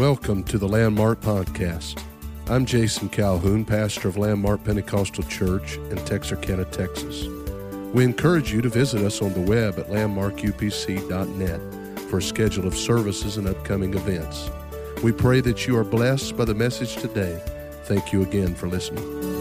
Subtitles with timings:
[0.00, 2.02] Welcome to the Landmark Podcast.
[2.48, 7.26] I'm Jason Calhoun, pastor of Landmark Pentecostal Church in Texarkana, Texas.
[7.92, 12.74] We encourage you to visit us on the web at landmarkupc.net for a schedule of
[12.74, 14.48] services and upcoming events.
[15.02, 17.38] We pray that you are blessed by the message today.
[17.84, 19.39] Thank you again for listening.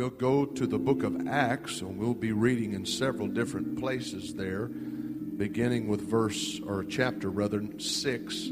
[0.00, 4.32] We'll go to the book of Acts, and we'll be reading in several different places
[4.32, 8.48] there, beginning with verse, or chapter rather, 6,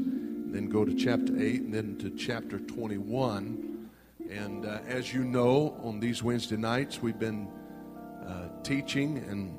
[0.51, 3.89] then go to chapter 8, and then to chapter 21.
[4.29, 7.47] And uh, as you know, on these Wednesday nights, we've been
[8.27, 9.49] uh, teaching, and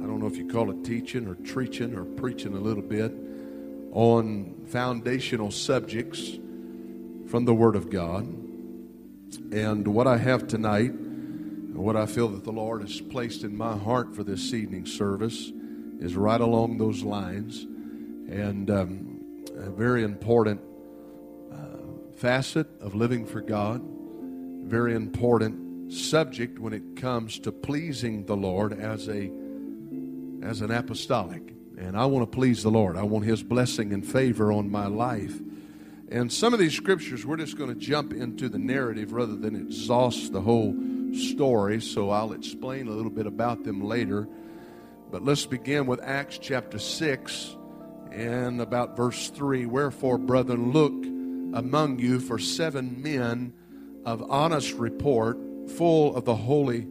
[0.00, 3.12] I don't know if you call it teaching or preaching or preaching a little bit
[3.90, 6.38] on foundational subjects
[7.26, 8.45] from the Word of God.
[9.52, 13.76] And what I have tonight, what I feel that the Lord has placed in my
[13.76, 15.52] heart for this evening service,
[16.00, 17.62] is right along those lines.
[17.62, 20.60] And um, a very important
[21.52, 21.56] uh,
[22.16, 23.82] facet of living for God,
[24.64, 29.30] very important subject when it comes to pleasing the Lord as a
[30.42, 31.42] as an apostolic.
[31.78, 32.96] And I want to please the Lord.
[32.96, 35.40] I want his blessing and favor on my life.
[36.08, 39.56] And some of these scriptures, we're just going to jump into the narrative rather than
[39.56, 40.74] exhaust the whole
[41.12, 41.80] story.
[41.80, 44.28] So I'll explain a little bit about them later.
[45.10, 47.56] But let's begin with Acts chapter 6
[48.12, 49.66] and about verse 3.
[49.66, 50.92] Wherefore, brethren, look
[51.56, 53.52] among you for seven men
[54.04, 55.38] of honest report,
[55.76, 56.86] full of the Holy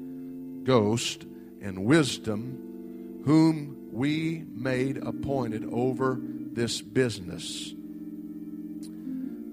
[0.63, 1.25] Ghost
[1.61, 7.74] and wisdom, whom we made appointed over this business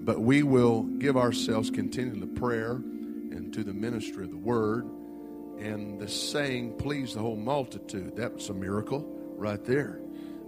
[0.03, 4.85] but we will give ourselves continually to prayer and to the ministry of the word.
[5.59, 8.17] And the saying pleased the whole multitude.
[8.17, 9.99] That was a miracle right there.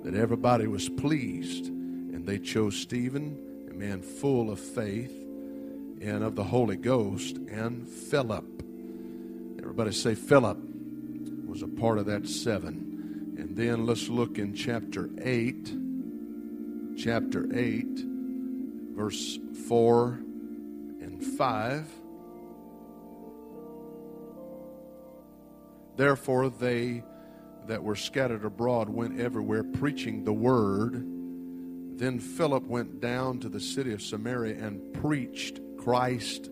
[0.04, 1.68] That everybody was pleased.
[1.68, 5.14] And they chose Stephen, a man full of faith
[6.02, 8.46] and of the Holy Ghost, and Philip.
[9.60, 10.58] Everybody say Philip
[11.46, 13.36] was a part of that seven.
[13.38, 15.74] And then let's look in chapter 8.
[16.98, 18.15] Chapter 8
[18.96, 20.20] verse 4
[21.02, 21.88] and 5.
[25.98, 27.04] Therefore, they
[27.68, 30.94] that were scattered abroad went everywhere preaching the word.
[31.98, 36.50] Then Philip went down to the city of Samaria and preached Christ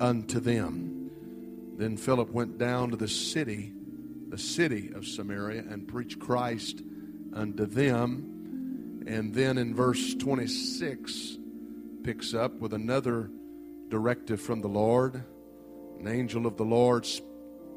[0.00, 1.10] unto them.
[1.76, 3.72] Then Philip went down to the city,
[4.28, 6.82] the city of Samaria, and preached Christ
[7.32, 9.04] unto them.
[9.06, 11.38] And then in verse 26,
[12.02, 13.30] picks up with another
[13.88, 15.22] directive from the Lord.
[15.98, 17.06] An angel of the Lord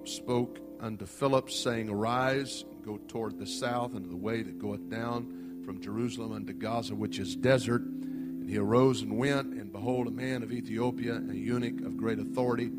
[0.06, 5.62] spoke unto Philip, saying, Arise, go toward the south, unto the way that goeth down
[5.66, 7.82] from Jerusalem unto Gaza, which is desert.
[7.82, 12.20] And he arose and went, and behold, a man of Ethiopia, a eunuch of great
[12.20, 12.72] authority,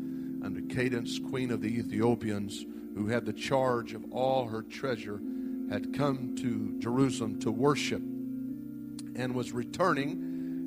[0.43, 5.19] under Candace, queen of the Ethiopians, who had the charge of all her treasure,
[5.69, 8.01] had come to Jerusalem to worship,
[9.15, 10.24] and was returning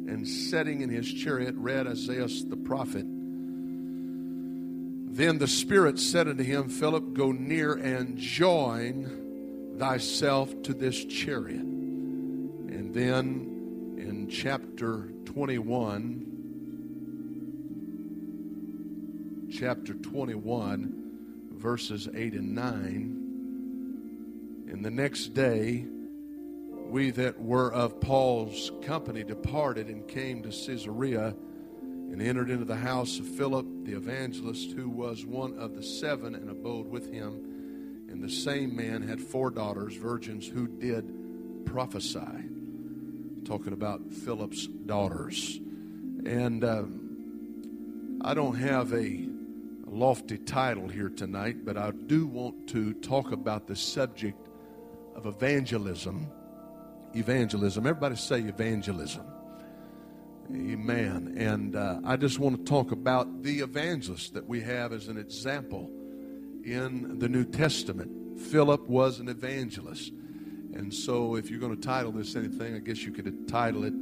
[0.08, 3.04] and sitting in his chariot read Isaiah the prophet.
[5.14, 11.60] Then the Spirit said unto him, Philip, go near and join thyself to this chariot.
[11.60, 16.24] And then in chapter 21,
[19.52, 20.94] chapter 21,
[21.52, 23.24] verses 8 and 9.
[24.70, 25.84] And the next day,
[26.88, 31.34] we that were of Paul's company departed and came to Caesarea
[31.82, 36.34] and entered into the house of Philip the evangelist, who was one of the seven
[36.34, 38.06] and abode with him.
[38.08, 42.48] And the same man had four daughters, virgins, who did prophesy.
[43.44, 45.60] Talking about Philip's daughters.
[46.24, 46.84] And uh,
[48.22, 49.28] I don't have a
[49.86, 54.48] lofty title here tonight, but I do want to talk about the subject
[55.14, 56.26] of evangelism
[57.18, 57.86] evangelism.
[57.86, 59.24] Everybody say evangelism.
[60.50, 61.34] Amen.
[61.36, 65.18] And uh, I just want to talk about the evangelist that we have as an
[65.18, 65.90] example
[66.64, 68.40] in the New Testament.
[68.40, 70.12] Philip was an evangelist.
[70.74, 73.92] And so, if you're going to title this anything, I guess you could title it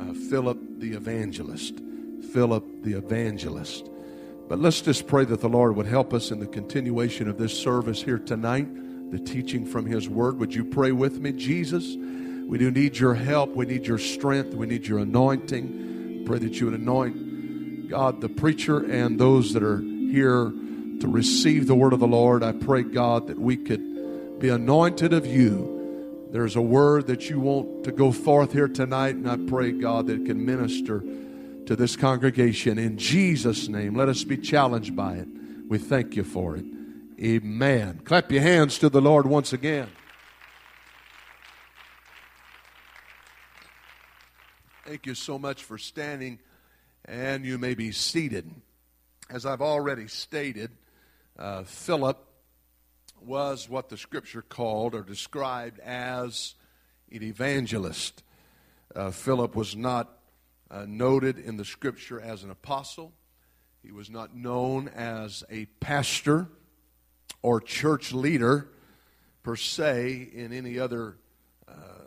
[0.00, 1.80] uh, Philip the Evangelist.
[2.32, 3.88] Philip the Evangelist.
[4.48, 7.56] But let's just pray that the Lord would help us in the continuation of this
[7.56, 8.68] service here tonight,
[9.10, 10.38] the teaching from His Word.
[10.38, 11.32] Would you pray with me?
[11.32, 11.96] Jesus,
[12.46, 13.50] we do need your help.
[13.50, 14.54] We need your strength.
[14.54, 16.24] We need your anointing.
[16.26, 20.52] Pray that you would anoint, God, the preacher and those that are here
[21.00, 22.42] to receive the word of the Lord.
[22.42, 26.28] I pray, God, that we could be anointed of you.
[26.30, 30.06] There's a word that you want to go forth here tonight, and I pray, God,
[30.06, 31.02] that it can minister
[31.66, 32.78] to this congregation.
[32.78, 35.28] In Jesus' name, let us be challenged by it.
[35.68, 36.64] We thank you for it.
[37.20, 38.00] Amen.
[38.04, 39.88] Clap your hands to the Lord once again.
[44.86, 46.38] Thank you so much for standing,
[47.06, 48.48] and you may be seated.
[49.28, 50.70] As I've already stated,
[51.36, 52.24] uh, Philip
[53.20, 56.54] was what the scripture called or described as
[57.10, 58.22] an evangelist.
[58.94, 60.20] Uh, Philip was not
[60.70, 63.12] uh, noted in the scripture as an apostle,
[63.82, 66.46] he was not known as a pastor
[67.42, 68.68] or church leader
[69.42, 71.16] per se in any other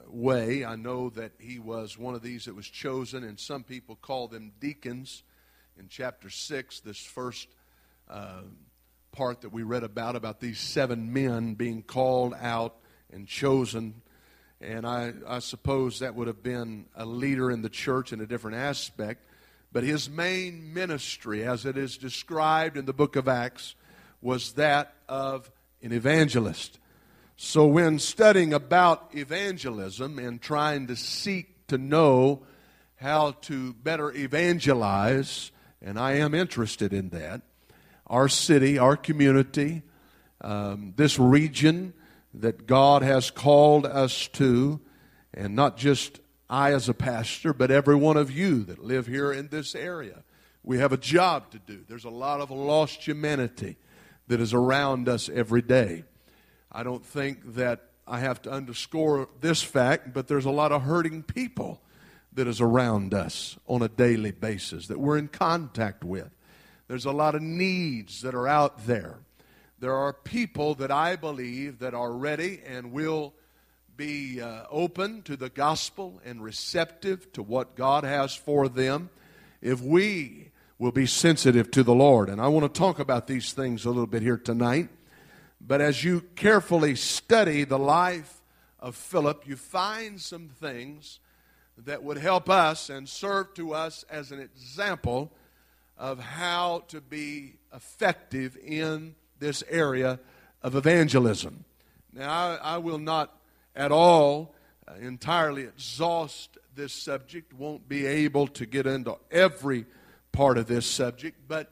[0.10, 0.66] way.
[0.66, 4.28] I know that he was one of these that was chosen, and some people call
[4.28, 5.24] them deacons.
[5.78, 7.48] In chapter 6, this first
[8.10, 8.42] uh,
[9.12, 12.76] part that we read about, about these seven men being called out
[13.12, 14.02] and chosen.
[14.62, 18.26] And I, I suppose that would have been a leader in the church in a
[18.26, 19.26] different aspect.
[19.72, 23.76] But his main ministry, as it is described in the book of Acts,
[24.22, 25.50] was that of
[25.82, 26.80] an evangelist.
[27.42, 32.44] So, when studying about evangelism and trying to seek to know
[32.98, 37.44] how to better evangelize, and I am interested in that,
[38.08, 39.84] our city, our community,
[40.42, 41.94] um, this region
[42.34, 44.82] that God has called us to,
[45.34, 46.20] and not just
[46.50, 50.26] I as a pastor, but every one of you that live here in this area.
[50.62, 51.86] We have a job to do.
[51.88, 53.78] There's a lot of lost humanity
[54.28, 56.04] that is around us every day.
[56.72, 60.84] I don't think that I have to underscore this fact, but there's a lot of
[60.84, 61.82] hurting people
[62.34, 66.30] that is around us on a daily basis that we're in contact with.
[66.88, 69.20] There's a lot of needs that are out there.
[69.80, 73.34] There are people that I believe that are ready and will
[73.96, 79.10] be uh, open to the gospel and receptive to what God has for them
[79.62, 82.30] if we will be sensitive to the Lord.
[82.30, 84.90] And I want to talk about these things a little bit here tonight.
[85.62, 88.42] But as you carefully study the life
[88.80, 91.20] of Philip, you find some things
[91.78, 95.32] that would help us and serve to us as an example
[95.98, 100.20] of how to be effective in this area
[100.62, 101.66] of evangelism.
[102.14, 103.36] Now, I, I will not
[103.76, 104.56] at all
[104.88, 109.86] uh, entirely exhaust this subject, won't be able to get into every
[110.32, 111.70] part of this subject, but,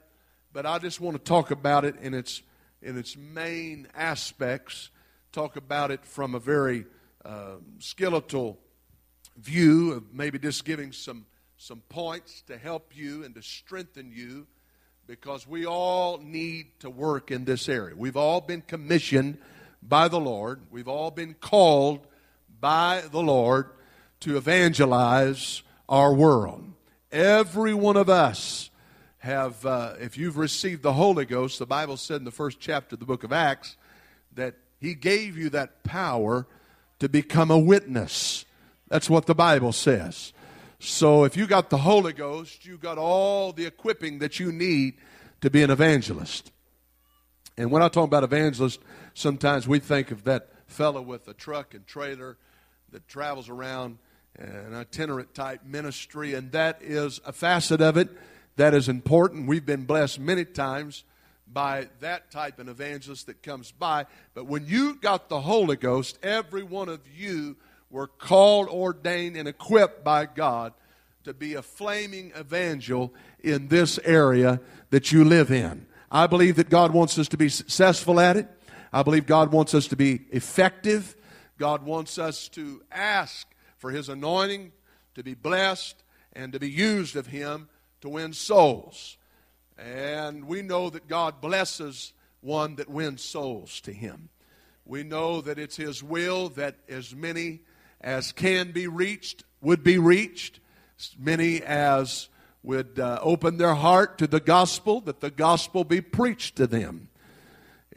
[0.52, 2.42] but I just want to talk about it in its
[2.82, 4.90] in its main aspects,
[5.32, 6.86] talk about it from a very
[7.24, 8.58] uh, skeletal
[9.36, 11.26] view of maybe just giving some,
[11.56, 14.46] some points to help you and to strengthen you
[15.06, 17.94] because we all need to work in this area.
[17.96, 19.38] We've all been commissioned
[19.82, 22.06] by the Lord, we've all been called
[22.60, 23.70] by the Lord
[24.20, 26.72] to evangelize our world.
[27.12, 28.70] Every one of us
[29.18, 32.94] have, uh, if you've received the Holy Ghost, the Bible said in the first chapter
[32.94, 33.76] of the book of Acts
[34.34, 36.46] that He gave you that power
[37.00, 38.44] to become a witness.
[38.88, 40.32] That's what the Bible says.
[40.78, 44.94] So if you got the Holy Ghost, you got all the equipping that you need
[45.40, 46.52] to be an evangelist.
[47.56, 48.80] And when I talk about evangelist,
[49.14, 52.36] sometimes we think of that fellow with a truck and trailer
[52.92, 53.98] that travels around
[54.36, 58.08] an itinerant type ministry, and that is a facet of it
[58.58, 59.46] that is important.
[59.46, 61.04] We've been blessed many times
[61.50, 64.06] by that type of evangelist that comes by.
[64.34, 67.56] But when you got the Holy Ghost, every one of you
[67.88, 70.74] were called, ordained, and equipped by God
[71.22, 74.60] to be a flaming evangel in this area
[74.90, 75.86] that you live in.
[76.10, 78.48] I believe that God wants us to be successful at it.
[78.92, 81.14] I believe God wants us to be effective.
[81.58, 83.46] God wants us to ask
[83.76, 84.72] for His anointing,
[85.14, 87.68] to be blessed, and to be used of Him
[88.00, 89.16] to win souls.
[89.76, 94.28] And we know that God blesses one that wins souls to Him.
[94.84, 97.60] We know that it's His will that as many
[98.00, 100.60] as can be reached would be reached,
[100.98, 102.28] as many as
[102.62, 107.08] would uh, open their heart to the gospel, that the gospel be preached to them.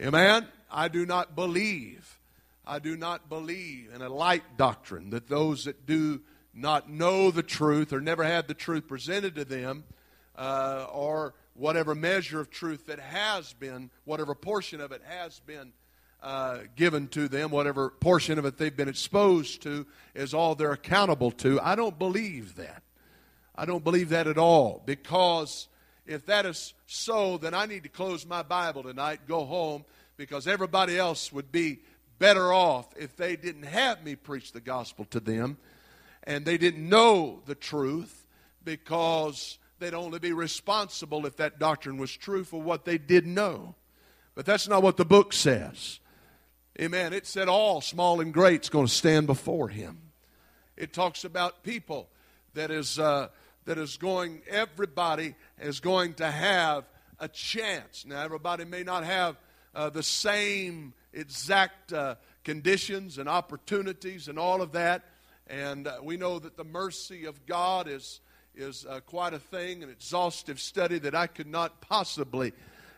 [0.00, 0.46] Amen?
[0.70, 2.18] I do not believe,
[2.66, 6.20] I do not believe in a light doctrine that those that do
[6.54, 9.84] not know the truth or never had the truth presented to them,
[10.36, 15.72] uh, or whatever measure of truth that has been, whatever portion of it has been
[16.22, 20.72] uh, given to them, whatever portion of it they've been exposed to, is all they're
[20.72, 21.60] accountable to.
[21.60, 22.82] I don't believe that.
[23.54, 25.68] I don't believe that at all because
[26.06, 29.84] if that is so, then I need to close my Bible tonight, go home,
[30.16, 31.80] because everybody else would be
[32.18, 35.56] better off if they didn't have me preach the gospel to them
[36.24, 38.26] and they didn't know the truth
[38.64, 43.74] because they'd only be responsible if that doctrine was true for what they did know.
[44.34, 46.00] But that's not what the book says.
[46.80, 47.12] Amen.
[47.12, 49.98] It said all, small and great, is going to stand before him.
[50.76, 52.08] It talks about people
[52.54, 53.28] that is, uh,
[53.66, 56.84] that is going, everybody is going to have
[57.18, 58.06] a chance.
[58.06, 59.36] Now, everybody may not have
[59.74, 65.04] uh, the same exact uh, conditions and opportunities and all of that.
[65.46, 68.20] And uh, we know that the mercy of God is,
[68.54, 72.52] is uh, quite a thing, an exhaustive study that I could not possibly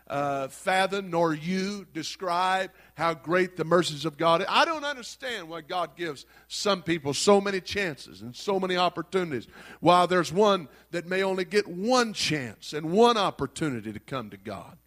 [0.07, 4.45] uh, fathom nor you describe how great the mercies of God.
[4.47, 9.47] I don't understand why God gives some people so many chances and so many opportunities,
[9.79, 14.37] while there's one that may only get one chance and one opportunity to come to
[14.37, 14.77] God.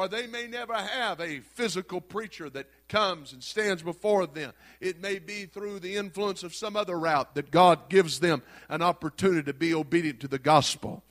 [0.00, 4.54] Or they may never have a physical preacher that comes and stands before them.
[4.80, 8.80] It may be through the influence of some other route that God gives them an
[8.80, 11.04] opportunity to be obedient to the gospel.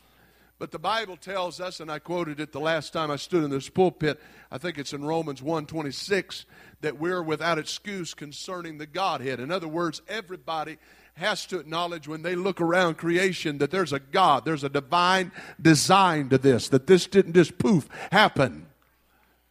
[0.57, 3.51] But the Bible tells us, and I quoted it the last time I stood in
[3.51, 4.19] this pulpit,
[4.49, 6.45] I think it's in Romans 1.26,
[6.81, 9.39] that we're without excuse concerning the Godhead.
[9.39, 10.79] In other words, everybody
[11.13, 15.31] has to acknowledge when they look around creation that there's a God, there's a divine
[15.61, 18.65] design to this, that this didn't just poof happen.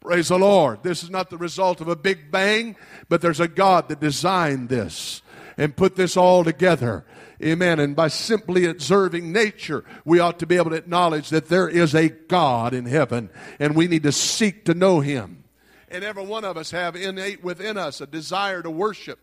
[0.01, 0.83] Praise the Lord.
[0.83, 2.77] This is not the result of a big bang,
[3.09, 5.23] but there's a God that designed this
[5.57, 7.05] and put this all together.
[7.43, 7.79] Amen.
[7.79, 11.95] And by simply observing nature, we ought to be able to acknowledge that there is
[11.95, 15.45] a God in heaven and we need to seek to know Him.
[15.89, 19.19] And every one of us have innate within us a desire to worship,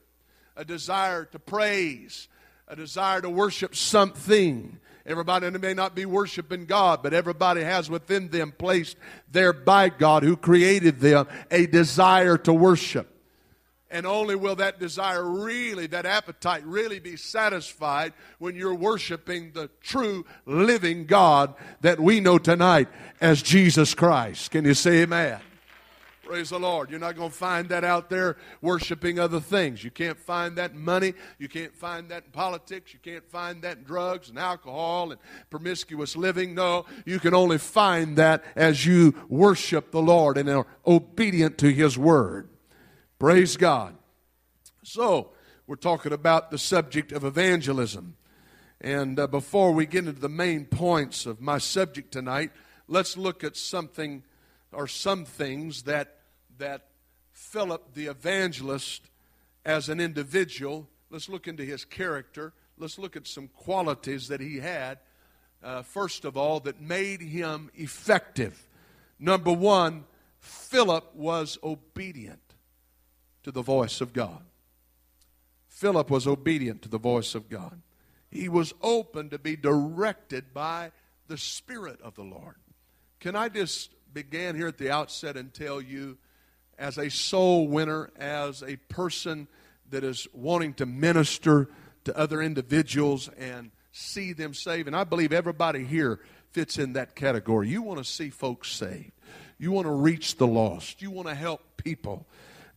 [0.55, 2.27] a desire to praise,
[2.67, 4.79] a desire to worship something.
[5.05, 8.97] Everybody may not be worshiping God, but everybody has within them placed
[9.31, 13.11] there by God who created them a desire to worship.
[13.91, 19.69] And only will that desire really, that appetite really be satisfied when you're worshiping the
[19.79, 22.87] true living God that we know tonight
[23.21, 24.49] as Jesus Christ.
[24.49, 25.39] Can you say amen?
[26.25, 26.89] Praise the Lord.
[26.89, 29.83] You're not going to find that out there worshiping other things.
[29.83, 31.13] You can't find that in money.
[31.37, 32.93] You can't find that in politics.
[32.93, 36.55] You can't find that in drugs and alcohol and promiscuous living.
[36.55, 41.71] No, you can only find that as you worship the Lord and are obedient to
[41.71, 42.49] His word.
[43.19, 43.95] Praise God.
[44.81, 45.29] So,
[45.67, 48.17] we're talking about the subject of evangelism.
[48.81, 52.49] And uh, before we get into the main points of my subject tonight,
[52.87, 54.23] let's look at something
[54.75, 56.17] or some things that,
[56.57, 56.87] that
[57.31, 59.09] Philip the evangelist
[59.65, 62.53] as an individual, let's look into his character.
[62.77, 64.99] Let's look at some qualities that he had,
[65.63, 68.67] uh, first of all, that made him effective.
[69.17, 70.05] Number one,
[70.39, 72.41] Philip was obedient
[73.43, 74.43] to the voice of God.
[75.69, 77.81] Philip was obedient to the voice of God.
[78.29, 80.91] He was open to be directed by
[81.27, 82.55] the Spirit of the Lord.
[83.19, 86.17] Can I just begin here at the outset and tell you,
[86.79, 89.45] as a soul winner, as a person
[89.89, 91.69] that is wanting to minister
[92.05, 97.13] to other individuals and see them saved, and I believe everybody here fits in that
[97.13, 97.67] category.
[97.67, 99.11] You want to see folks saved,
[99.57, 102.25] you want to reach the lost, you want to help people.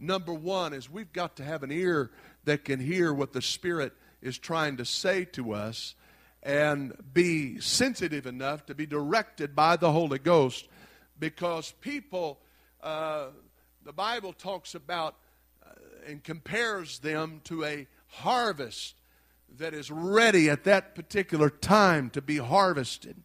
[0.01, 2.11] Number one is we've got to have an ear
[2.47, 5.95] that can hear what the Spirit is trying to say to us
[6.43, 10.67] and be sensitive enough to be directed by the Holy Ghost
[11.19, 12.39] because people,
[12.83, 13.27] uh,
[13.85, 15.17] the Bible talks about
[15.65, 15.71] uh,
[16.07, 18.95] and compares them to a harvest
[19.57, 23.17] that is ready at that particular time to be harvested.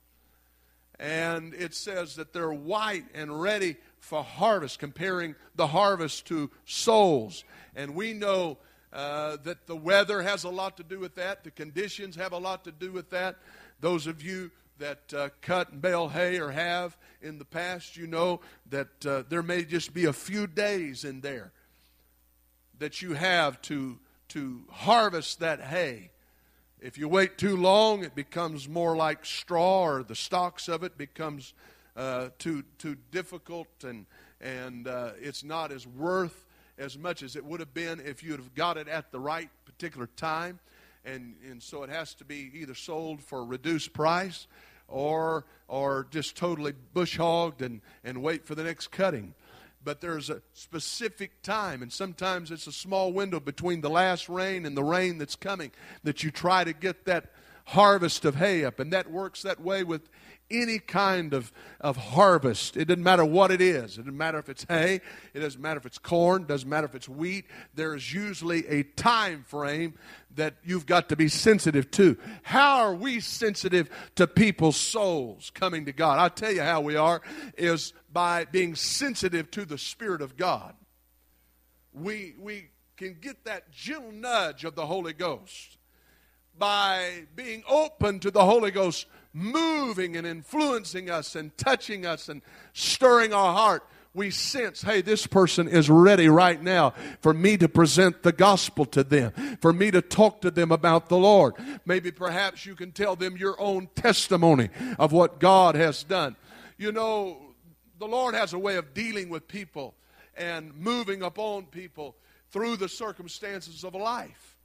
[0.99, 7.43] And it says that they're white and ready for harvest, comparing the harvest to souls.
[7.75, 8.57] And we know
[8.91, 12.37] uh, that the weather has a lot to do with that, the conditions have a
[12.37, 13.37] lot to do with that.
[13.79, 18.07] Those of you that uh, cut and bale hay or have in the past, you
[18.07, 21.51] know that uh, there may just be a few days in there
[22.79, 23.99] that you have to,
[24.29, 26.11] to harvest that hay.
[26.81, 30.97] If you wait too long, it becomes more like straw, or the stalks of it
[30.97, 31.53] becomes
[31.95, 34.05] uh, too too difficult, and
[34.41, 36.45] and uh, it's not as worth
[36.77, 39.49] as much as it would have been if you'd have got it at the right
[39.63, 40.59] particular time,
[41.05, 44.47] and and so it has to be either sold for a reduced price,
[44.87, 49.33] or or just totally bush hogged and and wait for the next cutting
[49.83, 54.65] but there's a specific time, and sometimes it's a small window between the last rain
[54.65, 55.71] and the rain that's coming
[56.03, 57.31] that you try to get that
[57.65, 58.79] harvest of hay up.
[58.79, 60.09] And that works that way with
[60.51, 62.77] any kind of, of harvest.
[62.77, 63.97] It doesn't matter what it is.
[63.97, 65.01] It doesn't matter if it's hay.
[65.33, 66.43] It doesn't matter if it's corn.
[66.43, 67.45] It doesn't matter if it's wheat.
[67.73, 69.95] There is usually a time frame
[70.35, 72.17] that you've got to be sensitive to.
[72.43, 76.19] How are we sensitive to people's souls coming to God?
[76.19, 77.21] I'll tell you how we are
[77.57, 80.75] is by being sensitive to the Spirit of God.
[81.93, 85.77] We, we can get that gentle nudge of the Holy Ghost
[86.57, 92.41] by being open to the Holy Ghost moving and influencing us and touching us and
[92.73, 97.67] stirring our heart, we sense, hey, this person is ready right now for me to
[97.67, 101.55] present the gospel to them, for me to talk to them about the Lord.
[101.85, 106.35] Maybe perhaps you can tell them your own testimony of what God has done.
[106.77, 107.55] You know,
[107.97, 109.95] the Lord has a way of dealing with people
[110.37, 112.15] and moving upon people
[112.51, 114.57] through the circumstances of life.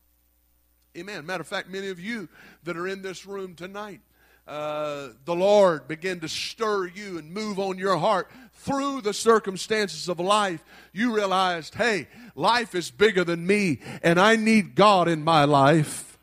[0.97, 1.25] Amen.
[1.25, 2.29] Matter of fact, many of you
[2.65, 4.01] that are in this room tonight,
[4.49, 10.09] uh, the Lord begin to stir you and move on your heart through the circumstances
[10.09, 15.23] of life, you realized, hey, life is bigger than me, and I need God in
[15.23, 16.19] my life.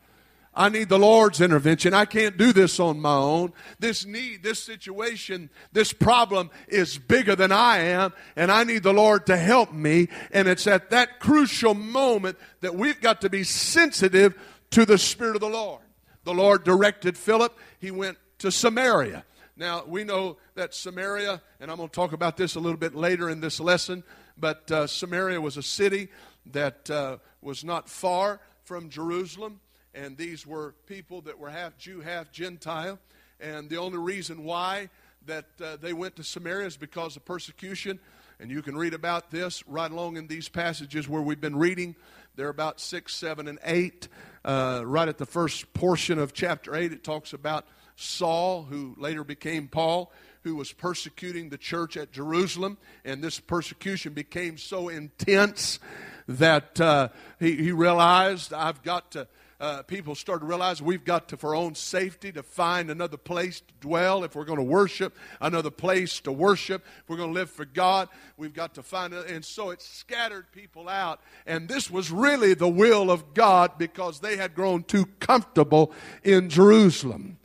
[0.52, 1.92] I need the Lord's intervention.
[1.94, 3.52] I can't do this on my own.
[3.78, 8.94] This need, this situation, this problem is bigger than I am, and I need the
[8.94, 10.08] Lord to help me.
[10.32, 14.34] And it's at that crucial moment that we've got to be sensitive
[14.70, 15.82] to the Spirit of the Lord.
[16.26, 19.24] The Lord directed Philip, he went to Samaria.
[19.56, 22.96] Now, we know that Samaria, and I'm going to talk about this a little bit
[22.96, 24.02] later in this lesson,
[24.36, 26.08] but uh, Samaria was a city
[26.46, 29.60] that uh, was not far from Jerusalem,
[29.94, 32.98] and these were people that were half Jew, half Gentile.
[33.38, 34.90] And the only reason why
[35.26, 38.00] that uh, they went to Samaria is because of persecution.
[38.40, 41.94] And you can read about this right along in these passages where we've been reading.
[42.36, 44.08] They're about 6, 7, and 8.
[44.44, 47.66] Uh, right at the first portion of chapter 8, it talks about
[47.96, 50.12] Saul, who later became Paul,
[50.42, 52.76] who was persecuting the church at Jerusalem.
[53.06, 55.80] And this persecution became so intense
[56.28, 57.08] that uh,
[57.40, 59.28] he, he realized, I've got to
[59.60, 63.16] uh, people started to realize we've got to, for our own safety, to find another
[63.16, 64.24] place to dwell.
[64.24, 66.84] If we're going to worship, another place to worship.
[67.02, 69.30] If we're going to live for God, we've got to find it.
[69.30, 71.20] And so it scattered people out.
[71.46, 75.92] And this was really the will of God because they had grown too comfortable
[76.22, 77.38] in Jerusalem.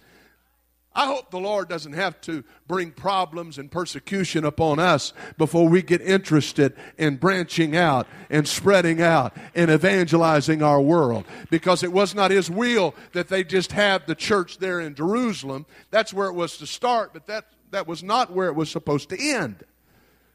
[0.93, 5.82] I hope the Lord doesn't have to bring problems and persecution upon us before we
[5.82, 11.23] get interested in branching out and spreading out and evangelizing our world.
[11.49, 15.65] Because it was not His will that they just have the church there in Jerusalem.
[15.91, 19.08] That's where it was to start, but that, that was not where it was supposed
[19.10, 19.63] to end.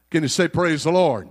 [0.09, 1.27] Can you say, Praise the Lord?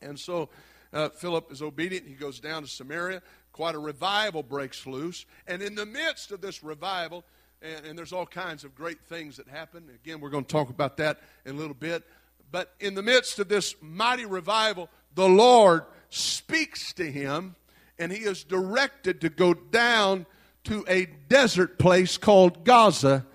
[0.00, 0.48] And so
[0.92, 2.08] uh, Philip is obedient.
[2.08, 3.22] He goes down to Samaria.
[3.52, 5.26] Quite a revival breaks loose.
[5.46, 7.24] And in the midst of this revival,
[7.62, 9.88] and, and there's all kinds of great things that happen.
[10.04, 12.04] Again, we're going to talk about that in a little bit.
[12.50, 17.56] But in the midst of this mighty revival, the Lord speaks to him,
[17.98, 20.26] and he is directed to go down
[20.64, 23.26] to a desert place called Gaza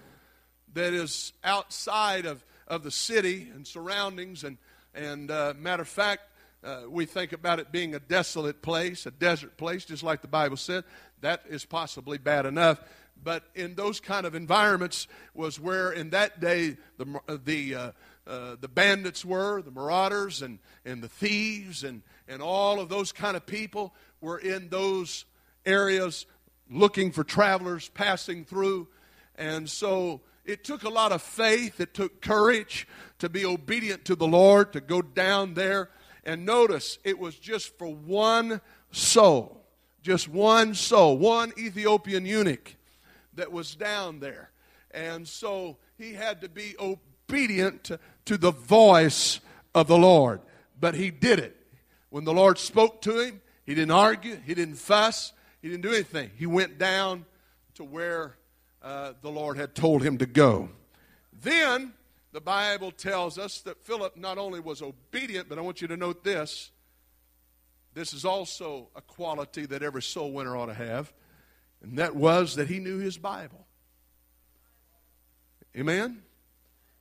[0.73, 4.43] that is outside of, of the city and surroundings.
[4.43, 4.57] And,
[4.93, 6.21] and uh, matter of fact,
[6.63, 10.27] uh, we think about it being a desolate place, a desert place, just like the
[10.27, 10.83] Bible said.
[11.21, 12.79] That is possibly bad enough
[13.23, 17.91] but in those kind of environments was where in that day the, uh, the, uh,
[18.25, 23.11] uh, the bandits were, the marauders and, and the thieves and, and all of those
[23.11, 25.25] kind of people were in those
[25.65, 26.25] areas
[26.69, 28.87] looking for travelers passing through.
[29.35, 32.87] And so it took a lot of faith, it took courage
[33.19, 35.89] to be obedient to the Lord, to go down there.
[36.23, 39.65] And notice, it was just for one soul,
[40.01, 42.76] just one soul, one Ethiopian eunuch
[43.37, 44.51] that was down there.
[44.91, 49.39] And so he had to be obedient to, to the voice
[49.73, 50.41] of the Lord.
[50.79, 51.55] But he did it.
[52.09, 55.93] When the Lord spoke to him, he didn't argue, he didn't fuss, he didn't do
[55.93, 56.31] anything.
[56.35, 57.25] He went down
[57.75, 58.37] to where
[58.81, 60.69] uh, the Lord had told him to go.
[61.41, 61.93] Then
[62.31, 65.97] the Bible tells us that Philip not only was obedient, but I want you to
[65.97, 66.71] note this.
[67.93, 71.11] This is also a quality that every soul winner ought to have
[71.81, 73.67] and that was that he knew his Bible.
[75.75, 76.23] Amen?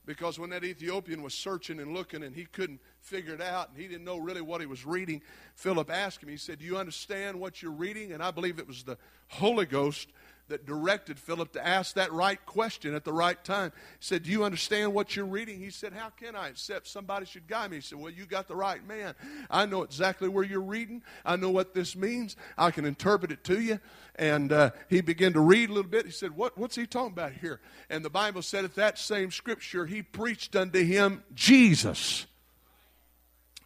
[0.04, 3.76] Because when that Ethiopian was searching and looking and he couldn't figure it out and
[3.76, 5.20] he didn't know really what he was reading,
[5.56, 8.12] Philip asked him, he said, Do you understand what you're reading?
[8.12, 10.08] And I believe it was the Holy Ghost
[10.48, 13.72] that directed Philip to ask that right question at the right time.
[13.98, 15.58] He said, Do you understand what you're reading?
[15.58, 17.78] He said, How can I, except somebody should guide me?
[17.78, 19.14] He said, Well, you got the right man.
[19.50, 21.02] I know exactly where you're reading.
[21.24, 22.36] I know what this means.
[22.56, 23.80] I can interpret it to you.
[24.16, 26.06] And uh, he began to read a little bit.
[26.06, 27.60] He said, what, What's he talking about here?
[27.90, 32.26] And the Bible said, at that same scripture, he preached unto him Jesus.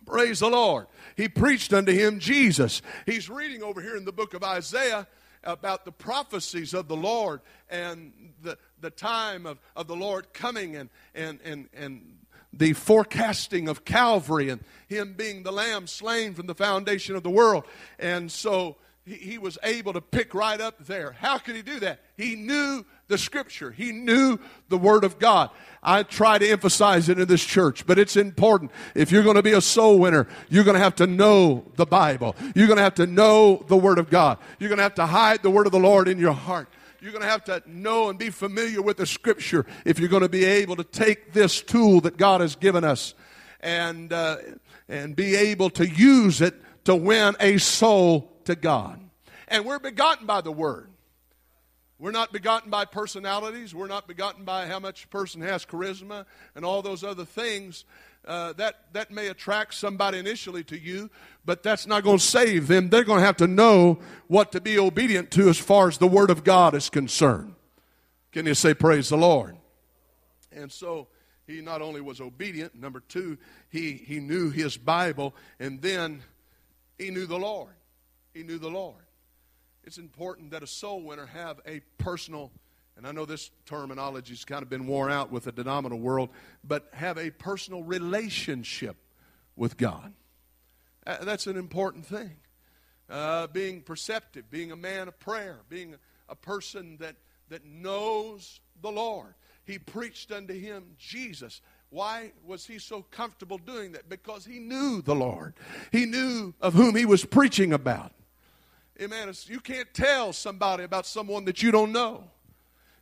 [0.06, 0.86] Praise the Lord.
[1.16, 2.82] He preached unto him Jesus.
[3.06, 5.06] He's reading over here in the book of Isaiah
[5.44, 10.76] about the prophecies of the Lord and the, the time of, of the Lord coming
[10.76, 12.18] and, and, and, and
[12.52, 17.30] the forecasting of Calvary and Him being the Lamb slain from the foundation of the
[17.30, 17.64] world.
[17.98, 21.12] And so he, he was able to pick right up there.
[21.12, 22.00] How could he do that?
[22.16, 25.50] He knew the Scripture, he knew the Word of God.
[25.82, 28.70] I try to emphasize it in this church, but it's important.
[28.94, 31.86] If you're going to be a soul winner, you're going to have to know the
[31.86, 32.36] Bible.
[32.54, 34.38] You're going to have to know the Word of God.
[34.58, 36.68] You're going to have to hide the Word of the Lord in your heart.
[37.00, 40.22] You're going to have to know and be familiar with the Scripture if you're going
[40.22, 43.14] to be able to take this tool that God has given us
[43.60, 44.36] and, uh,
[44.88, 49.00] and be able to use it to win a soul to God.
[49.48, 50.90] And we're begotten by the Word.
[51.98, 53.74] We're not begotten by personalities.
[53.74, 56.24] We're not begotten by how much a person has charisma
[56.54, 57.84] and all those other things.
[58.24, 61.10] Uh, that, that may attract somebody initially to you,
[61.44, 62.90] but that's not going to save them.
[62.90, 63.98] They're going to have to know
[64.28, 67.54] what to be obedient to as far as the Word of God is concerned.
[68.32, 69.56] Can you say, Praise the Lord?
[70.52, 71.08] And so
[71.46, 76.22] he not only was obedient, number two, he, he knew his Bible, and then
[76.98, 77.72] he knew the Lord.
[78.32, 79.04] He knew the Lord
[79.84, 82.52] it's important that a soul winner have a personal,
[82.96, 86.30] and I know this terminology has kind of been worn out with the denominational world,
[86.62, 88.96] but have a personal relationship
[89.56, 90.12] with God.
[91.06, 92.36] Uh, that's an important thing.
[93.08, 95.96] Uh, being perceptive, being a man of prayer, being
[96.28, 97.16] a person that,
[97.48, 99.34] that knows the Lord.
[99.64, 101.62] He preached unto him Jesus.
[101.88, 104.08] Why was he so comfortable doing that?
[104.08, 105.54] Because he knew the Lord.
[105.90, 108.12] He knew of whom he was preaching about.
[109.00, 109.32] Amen.
[109.46, 112.24] You can't tell somebody about someone that you don't know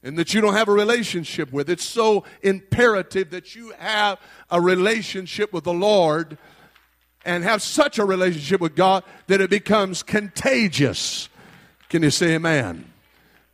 [0.05, 1.69] and that you don't have a relationship with.
[1.69, 6.39] It's so imperative that you have a relationship with the Lord
[7.25, 11.29] and have such a relationship with God that it becomes contagious.
[11.89, 12.85] Can you say amen?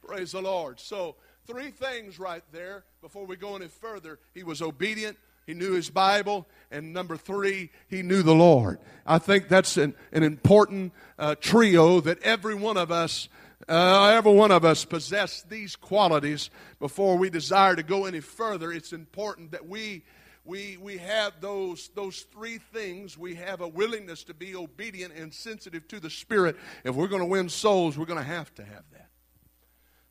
[0.06, 0.78] Praise the Lord.
[0.78, 4.18] So, three things right there before we go any further.
[4.34, 6.46] He was obedient, he knew his Bible.
[6.70, 8.78] And number three, he knew the Lord.
[9.06, 13.28] I think that's an, an important uh, trio that every one of us,
[13.68, 18.72] uh, every one of us possess these qualities before we desire to go any further.
[18.72, 20.02] It's important that we
[20.44, 23.16] we, we have those, those three things.
[23.16, 26.56] We have a willingness to be obedient and sensitive to the Spirit.
[26.84, 29.08] If we're going to win souls, we're going to have to have that.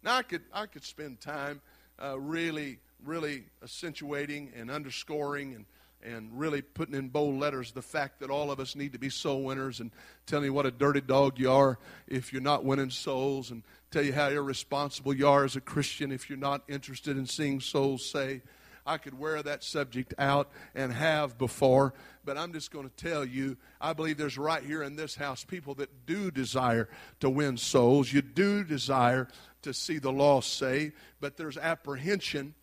[0.02, 1.62] Now, I could, I could spend time
[2.02, 5.66] uh, really really accentuating and underscoring and,
[6.04, 9.10] and really putting in bold letters the fact that all of us need to be
[9.10, 9.92] soul winners and
[10.26, 14.04] telling you what a dirty dog you are if you're not winning souls and tell
[14.04, 18.10] you how irresponsible you are as a Christian if you're not interested in seeing souls
[18.10, 18.42] say.
[18.86, 21.94] I could wear that subject out and have before,
[22.26, 25.44] but I'm just going to tell you I believe there's right here in this house
[25.44, 26.90] people that do desire
[27.22, 28.12] to win souls.
[28.12, 29.30] You do desire
[29.62, 32.54] to see the lost saved, but there's apprehension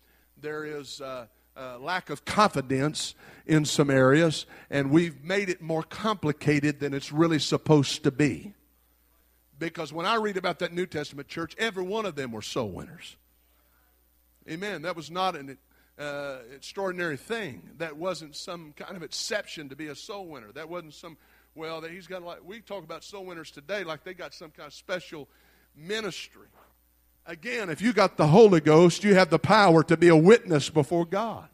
[0.41, 5.83] there is a, a lack of confidence in some areas, and we've made it more
[5.83, 8.53] complicated than it's really supposed to be.
[9.59, 12.71] Because when I read about that New Testament church, every one of them were soul
[12.71, 13.15] winners.
[14.49, 14.81] Amen.
[14.81, 15.57] That was not an
[15.99, 17.69] uh, extraordinary thing.
[17.77, 20.51] That wasn't some kind of exception to be a soul winner.
[20.51, 21.17] That wasn't some,
[21.53, 24.49] well, that he's got like, we talk about soul winners today like they got some
[24.49, 25.29] kind of special
[25.75, 26.47] ministry.
[27.25, 30.69] Again, if you got the Holy Ghost, you have the power to be a witness
[30.69, 31.47] before God.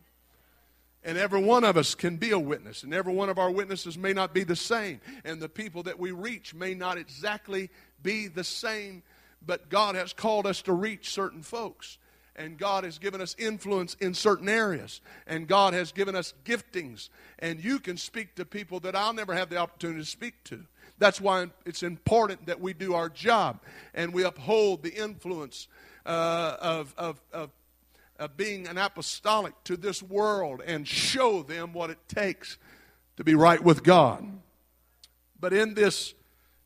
[1.03, 3.97] And every one of us can be a witness, and every one of our witnesses
[3.97, 7.69] may not be the same, and the people that we reach may not exactly
[8.03, 9.03] be the same,
[9.45, 11.97] but God has called us to reach certain folks.
[12.35, 15.01] And God has given us influence in certain areas.
[15.25, 17.09] And God has given us giftings.
[17.39, 20.63] And you can speak to people that I'll never have the opportunity to speak to.
[20.97, 23.61] That's why it's important that we do our job
[23.93, 25.67] and we uphold the influence
[26.05, 27.51] uh, of, of, of,
[28.17, 32.57] of being an apostolic to this world and show them what it takes
[33.17, 34.25] to be right with God.
[35.39, 36.13] But in this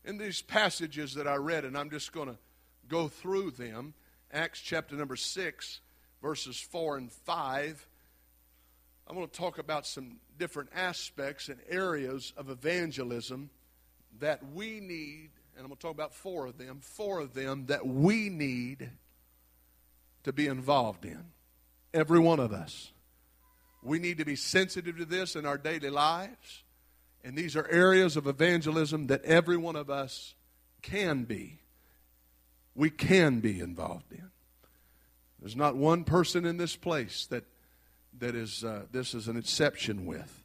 [0.04, 2.36] in these passages that I read, and I'm just going to
[2.88, 3.94] go through them,
[4.32, 5.80] Acts chapter number 6,
[6.20, 7.86] verses 4 and 5.
[9.06, 13.50] I'm going to talk about some different aspects and areas of evangelism
[14.20, 17.66] that we need, and I'm going to talk about four of them, four of them
[17.66, 18.90] that we need
[20.24, 21.24] to be involved in.
[21.92, 22.92] Every one of us.
[23.82, 26.62] We need to be sensitive to this in our daily lives.
[27.24, 30.34] And these are areas of evangelism that every one of us
[30.82, 31.60] can be.
[32.74, 34.30] We can be involved in.
[35.40, 37.44] There's not one person in this place that,
[38.18, 40.41] that is, uh, this is an exception with.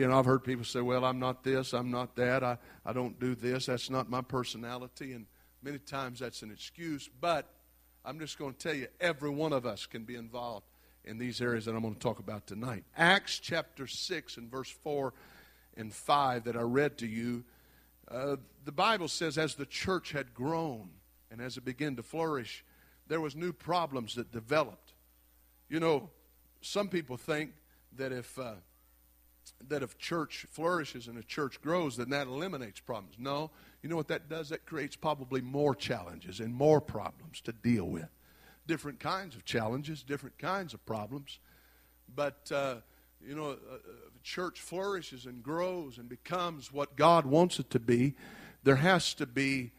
[0.00, 2.94] You know, I've heard people say, well, I'm not this, I'm not that, I, I
[2.94, 5.12] don't do this, that's not my personality.
[5.12, 5.26] And
[5.62, 7.10] many times that's an excuse.
[7.20, 7.46] But
[8.02, 10.64] I'm just going to tell you, every one of us can be involved
[11.04, 12.84] in these areas that I'm going to talk about tonight.
[12.96, 15.12] Acts chapter 6 and verse 4
[15.76, 17.44] and 5 that I read to you,
[18.10, 20.88] uh, the Bible says, as the church had grown
[21.30, 22.64] and as it began to flourish,
[23.06, 24.94] there was new problems that developed.
[25.68, 26.08] You know,
[26.62, 27.50] some people think
[27.98, 28.54] that if uh,
[29.68, 33.16] that if church flourishes and a church grows, then that eliminates problems.
[33.18, 33.50] No,
[33.82, 34.48] you know what that does?
[34.50, 38.08] That creates probably more challenges and more problems to deal with.
[38.66, 41.38] Different kinds of challenges, different kinds of problems.
[42.14, 42.76] But, uh,
[43.26, 47.80] you know, a, a church flourishes and grows and becomes what God wants it to
[47.80, 48.14] be.
[48.62, 49.72] There has to be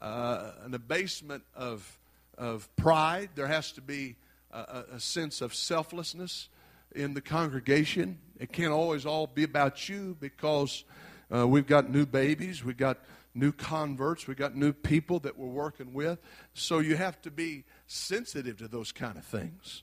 [0.00, 1.98] uh, an abasement of,
[2.38, 4.16] of pride, there has to be
[4.52, 6.48] a, a sense of selflessness
[6.94, 8.18] in the congregation.
[8.40, 10.84] It can't always all be about you because
[11.32, 12.98] uh, we've got new babies, we've got
[13.34, 16.18] new converts, we've got new people that we're working with.
[16.54, 19.82] So you have to be sensitive to those kind of things.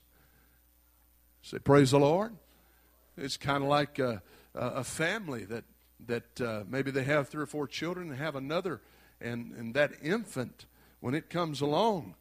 [1.40, 2.34] Say, praise the Lord.
[3.16, 4.22] It's kind of like a,
[4.56, 5.64] a family that,
[6.06, 8.80] that uh, maybe they have three or four children and have another,
[9.20, 10.66] and, and that infant,
[10.98, 12.16] when it comes along,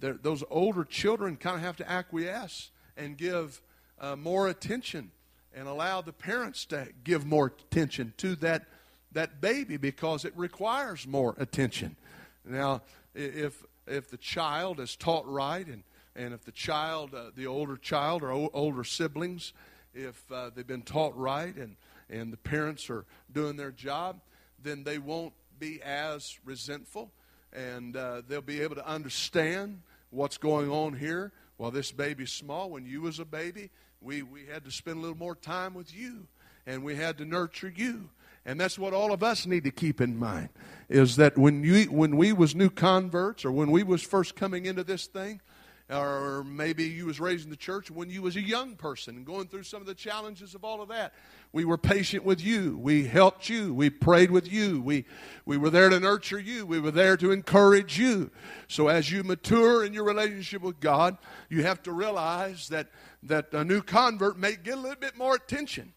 [0.00, 3.62] those older children kind of have to acquiesce and give
[4.00, 5.12] uh, more attention
[5.56, 8.66] and allow the parents to give more attention to that
[9.12, 11.96] that baby because it requires more attention.
[12.44, 12.82] Now,
[13.14, 15.82] if if the child is taught right and
[16.14, 19.52] and if the child, uh, the older child or o- older siblings,
[19.94, 21.76] if uh, they've been taught right and
[22.10, 24.20] and the parents are doing their job,
[24.62, 27.10] then they won't be as resentful
[27.52, 31.32] and uh, they'll be able to understand what's going on here.
[31.56, 33.70] While this baby's small, when you was a baby,
[34.06, 36.28] we, we had to spend a little more time with you
[36.64, 38.08] and we had to nurture you.
[38.44, 40.50] And that's what all of us need to keep in mind
[40.88, 44.66] is that when you when we was new converts or when we was first coming
[44.66, 45.40] into this thing
[45.88, 49.24] or maybe you was raised in the church when you was a young person and
[49.24, 51.12] going through some of the challenges of all of that.
[51.52, 52.76] We were patient with you.
[52.76, 53.72] We helped you.
[53.72, 54.80] We prayed with you.
[54.80, 55.04] We
[55.44, 56.66] we were there to nurture you.
[56.66, 58.30] We were there to encourage you.
[58.66, 61.18] So as you mature in your relationship with god
[61.48, 62.88] you have to realize that
[63.22, 65.92] that a new convert may get a little bit more attention.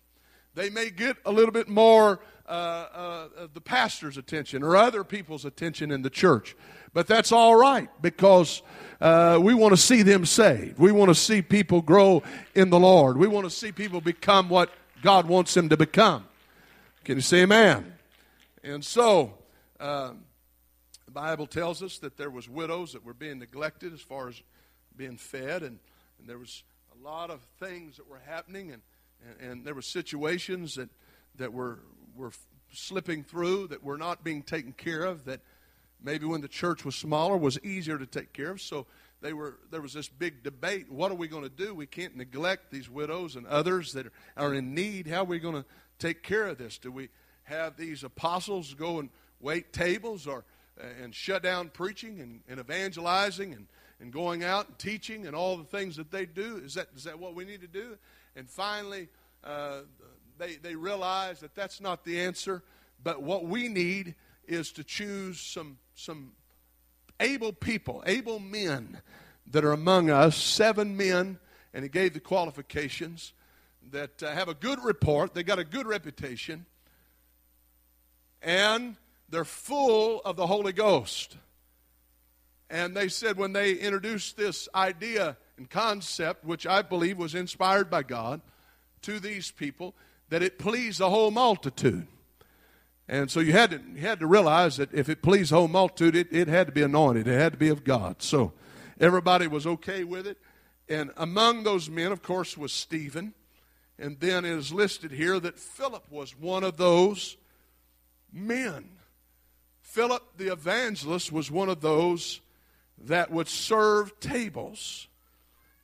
[0.55, 5.45] They may get a little bit more uh, uh, the pastor's attention or other people's
[5.45, 6.55] attention in the church.
[6.93, 8.61] But that's all right because
[8.99, 10.79] uh, we want to see them saved.
[10.79, 12.23] We want to see people grow
[12.55, 13.17] in the Lord.
[13.17, 14.71] We want to see people become what
[15.01, 16.25] God wants them to become.
[17.03, 17.93] Can you say amen?
[18.63, 19.33] And so,
[19.79, 20.11] uh,
[21.05, 24.41] the Bible tells us that there was widows that were being neglected as far as
[24.95, 25.79] being fed, and,
[26.19, 26.63] and there was
[26.99, 28.81] a lot of things that were happening, and
[29.27, 30.89] and, and there were situations that,
[31.35, 31.79] that were,
[32.15, 32.31] were
[32.71, 35.41] slipping through that were not being taken care of that
[36.01, 38.61] maybe when the church was smaller was easier to take care of.
[38.61, 38.85] So
[39.21, 41.73] they were there was this big debate what are we going to do?
[41.73, 44.07] We can't neglect these widows and others that
[44.37, 45.07] are in need.
[45.07, 45.65] How are we going to
[45.97, 46.77] take care of this?
[46.77, 47.09] Do we
[47.43, 49.09] have these apostles go and
[49.39, 50.45] wait tables or
[51.01, 53.67] and shut down preaching and, and evangelizing and,
[53.99, 56.61] and going out and teaching and all the things that they do?
[56.63, 57.97] Is that is that what we need to do?
[58.35, 59.09] And finally,
[59.43, 59.81] uh,
[60.37, 62.63] they, they realize that that's not the answer.
[63.03, 64.15] But what we need
[64.49, 66.31] is to choose some, some
[67.19, 69.01] able people, able men
[69.51, 71.39] that are among us, seven men,
[71.73, 73.33] and he gave the qualifications
[73.91, 76.65] that uh, have a good report, they got a good reputation,
[78.41, 78.95] and
[79.29, 81.37] they're full of the Holy Ghost.
[82.69, 87.89] And they said when they introduced this idea and concept, which I believe was inspired
[87.89, 88.41] by God,
[89.01, 89.95] to these people,
[90.29, 92.07] that it pleased the whole multitude.
[93.09, 95.67] And so you had to, you had to realize that if it pleased the whole
[95.67, 97.27] multitude, it, it had to be anointed.
[97.27, 98.21] It had to be of God.
[98.21, 98.53] So
[98.99, 100.37] everybody was okay with it.
[100.87, 103.33] And among those men, of course, was Stephen.
[103.97, 107.35] And then it is listed here that Philip was one of those
[108.31, 108.89] men.
[109.81, 112.41] Philip the evangelist was one of those
[113.05, 115.07] that would serve tables.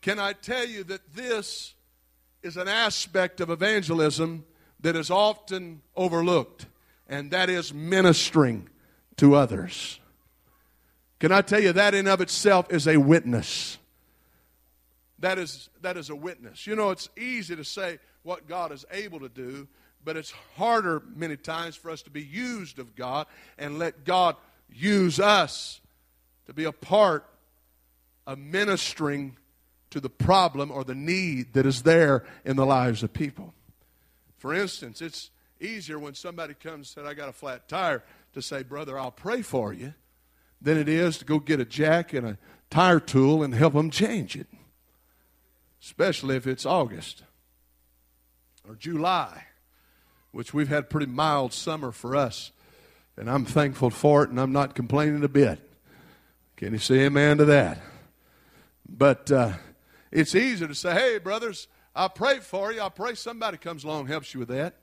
[0.02, 1.74] Can I tell you that this
[2.44, 4.46] is an aspect of evangelism
[4.82, 6.68] that is often overlooked,
[7.08, 8.70] and that is ministering
[9.18, 10.00] to others.
[11.20, 13.78] Can I tell you that in of itself is a witness?
[15.20, 16.68] that is, that is a witness.
[16.68, 19.68] You know, it's easy to say what God is able to do,
[20.04, 24.36] but it's harder many times for us to be used of God and let God
[24.70, 25.82] use us
[26.46, 27.26] to be a part
[28.28, 29.38] of ministering
[29.92, 33.54] to the problem or the need that is there in the lives of people.
[34.38, 35.32] For instance, it's
[35.66, 39.12] easier when somebody comes and said, I got a flat tire, to say, Brother, I'll
[39.12, 39.94] pray for you,
[40.62, 42.38] than it is to go get a jack and a
[42.70, 44.48] tire tool and help them change it.
[45.82, 47.24] Especially if it's August
[48.68, 49.44] or July,
[50.32, 52.52] which we've had pretty mild summer for us.
[53.18, 55.60] And I'm thankful for it, and I'm not complaining a bit.
[56.58, 57.80] Can you say amen to that?
[58.88, 59.54] But uh,
[60.12, 62.82] it's easy to say, hey, brothers, I pray for you.
[62.82, 64.76] I pray somebody comes along and helps you with that.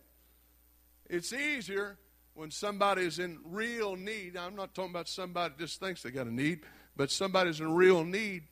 [1.13, 1.99] It's easier
[2.33, 4.35] when somebody is in real need.
[4.35, 6.61] I'm not talking about somebody just thinks they got a need,
[6.97, 8.45] but somebody's in real need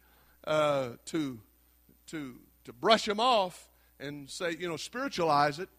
[0.47, 1.41] uh, to,
[2.09, 5.71] to, to brush them off and say, you know, spiritualize it,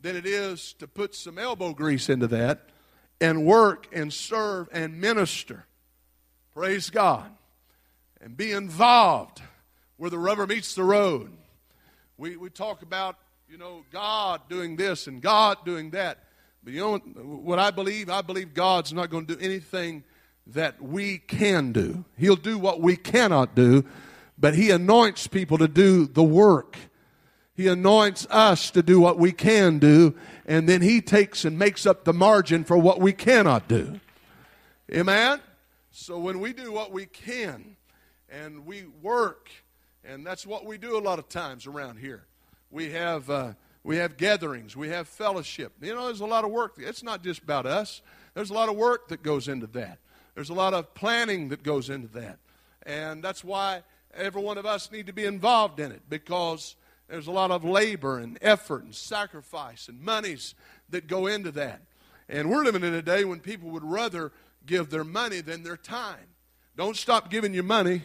[0.00, 2.68] than it is to put some elbow grease into that
[3.20, 5.64] and work and serve and minister.
[6.54, 7.32] Praise God.
[8.20, 9.42] And be involved
[9.96, 11.32] where the rubber meets the road.
[12.16, 13.16] We, we talk about,
[13.50, 16.26] you know, God doing this and God doing that.
[16.68, 18.10] But you know what I believe?
[18.10, 20.04] I believe God's not going to do anything
[20.48, 22.04] that we can do.
[22.18, 23.86] He'll do what we cannot do,
[24.36, 26.76] but He anoints people to do the work.
[27.54, 31.86] He anoints us to do what we can do, and then He takes and makes
[31.86, 33.98] up the margin for what we cannot do.
[34.92, 35.40] Amen?
[35.90, 37.78] So when we do what we can
[38.28, 39.48] and we work,
[40.04, 42.26] and that's what we do a lot of times around here,
[42.70, 43.30] we have.
[43.30, 43.52] Uh,
[43.88, 45.72] we have gatherings, we have fellowship.
[45.80, 46.74] You know, there's a lot of work.
[46.76, 48.02] It's not just about us.
[48.34, 49.98] There's a lot of work that goes into that.
[50.34, 52.38] There's a lot of planning that goes into that.
[52.82, 56.76] And that's why every one of us need to be involved in it because
[57.08, 60.54] there's a lot of labor and effort and sacrifice and monies
[60.90, 61.80] that go into that.
[62.28, 64.32] And we're living in a day when people would rather
[64.66, 66.26] give their money than their time.
[66.76, 68.02] Don't stop giving your money,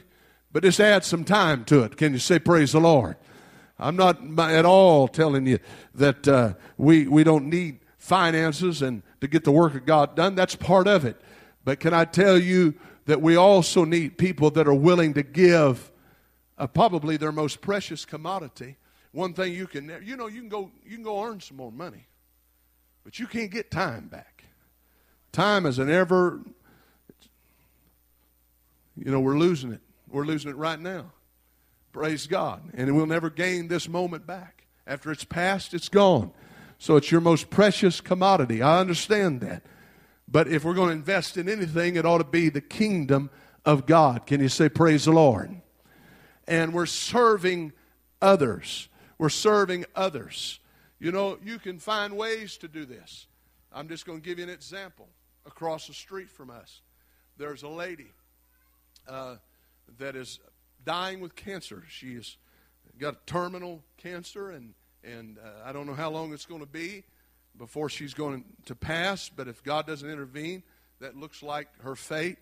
[0.50, 1.98] but just add some time to it.
[1.98, 3.18] Can you say, Praise the Lord?
[3.84, 5.60] I'm not at all telling you
[5.96, 10.36] that uh, we, we don't need finances and to get the work of God done.
[10.36, 11.20] That's part of it.
[11.64, 15.92] But can I tell you that we also need people that are willing to give
[16.58, 18.78] uh, probably their most precious commodity
[19.14, 21.72] one thing you can you know you can go you can go earn some more
[21.72, 22.08] money,
[23.04, 24.44] but you can't get time back.
[25.32, 26.42] Time is an ever
[28.98, 29.82] you know we're losing it.
[30.10, 31.12] We're losing it right now.
[31.94, 32.72] Praise God.
[32.74, 34.66] And we'll never gain this moment back.
[34.86, 36.32] After it's past, it's gone.
[36.80, 38.62] So it's your most precious commodity.
[38.64, 39.64] I understand that.
[40.28, 43.30] But if we're going to invest in anything, it ought to be the kingdom
[43.64, 44.26] of God.
[44.26, 45.62] Can you say, Praise the Lord?
[46.48, 47.72] And we're serving
[48.22, 48.90] others.
[49.20, 50.60] We're serving others.
[51.00, 53.28] You know, you can find ways to do this.
[53.72, 55.08] I'm just going to give you an example.
[55.46, 56.82] Across the street from us,
[57.38, 58.12] there's a lady
[59.08, 59.36] uh,
[60.00, 60.40] that is
[60.86, 61.84] dying with cancer.
[61.90, 62.38] She has
[63.00, 67.04] got terminal cancer, and, and uh, I don't know how long it's going to be
[67.58, 70.64] before she's going to pass, but if God doesn't intervene,
[71.00, 72.38] that looks like her fate,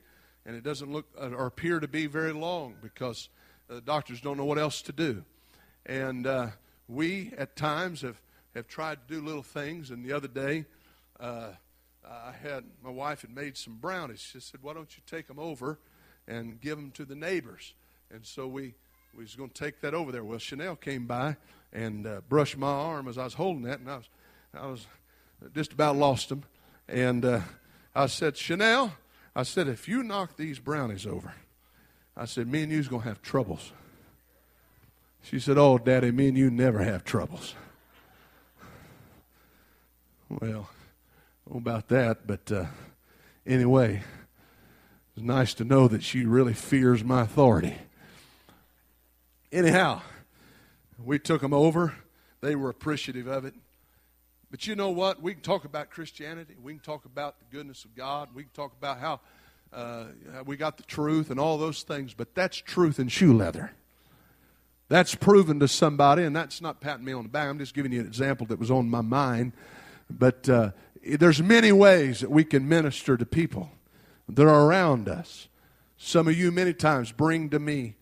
[0.46, 3.30] and it doesn't look uh, or appear to be very long because
[3.68, 5.24] the doctors don't know what else to do.
[5.86, 6.48] And uh,
[6.88, 8.22] we, at times, have,
[8.56, 9.92] have tried to do little things.
[9.92, 10.66] And the other day,
[11.20, 11.50] uh,
[12.06, 14.20] I had my wife had made some brownies.
[14.20, 15.80] She said, "Why don't you take them over
[16.28, 17.74] and give them to the neighbors?"
[18.13, 18.74] And so we
[19.15, 20.24] we was going to take that over there.
[20.24, 21.38] Well, Chanel came by
[21.71, 24.10] and uh, brushed my arm as I was holding that, and I was
[24.54, 24.88] I was
[25.56, 26.43] just about lost him.
[26.88, 27.41] And uh,
[27.95, 28.93] I said, Chanel,
[29.36, 31.34] I said, if you knock these brownies over,
[32.17, 33.71] I said, me and you's going to have troubles.
[35.24, 37.56] She said, Oh, Daddy, me and you never have troubles.
[40.30, 40.69] Well,
[41.54, 42.65] about that, but uh,
[43.45, 44.02] anyway,
[45.15, 47.76] it's nice to know that she really fears my authority.
[49.52, 50.02] Anyhow,
[51.04, 51.94] we took them over.
[52.40, 53.54] They were appreciative of it.
[54.50, 55.22] But you know what?
[55.22, 56.56] We can talk about Christianity.
[56.62, 58.30] We can talk about the goodness of God.
[58.34, 59.20] We can talk about how
[59.74, 60.06] uh,
[60.46, 62.14] we got the truth and all those things.
[62.14, 63.74] But that's truth in shoe leather.
[64.88, 67.49] That's proven to somebody, and that's not patting me on the back.
[67.49, 69.52] I'm just giving you an example that was on my mind.
[70.10, 70.72] But uh,
[71.06, 73.70] there's many ways that we can minister to people
[74.30, 75.49] that are around us.
[75.97, 77.95] Some of you, many times, bring to me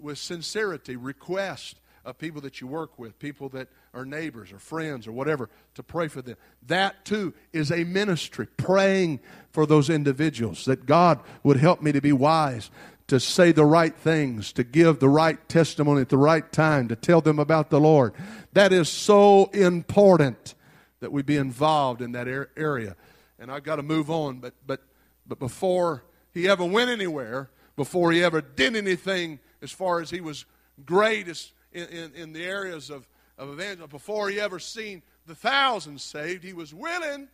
[0.00, 5.06] with sincerity request of people that you work with, people that are neighbors or friends
[5.06, 6.36] or whatever, to pray for them.
[6.66, 9.20] That too is a ministry, praying
[9.50, 12.70] for those individuals, that God would help me to be wise
[13.10, 16.94] to say the right things, to give the right testimony at the right time, to
[16.94, 18.14] tell them about the Lord.
[18.52, 20.54] That is so important
[21.00, 22.94] that we be involved in that area.
[23.38, 24.82] And I've got to move on, but but
[25.26, 30.20] but before he ever went anywhere, before he ever did anything as far as he
[30.20, 30.44] was
[30.84, 33.08] greatest in, in, in the areas of,
[33.38, 37.28] of evangelism, before he ever seen the thousands saved, he was willing,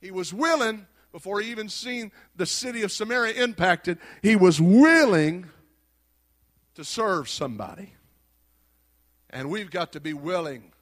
[0.00, 5.46] he was willing before he even seen the city of Samaria impacted, he was willing
[6.74, 7.94] to serve somebody.
[9.30, 10.72] And we've got to be willing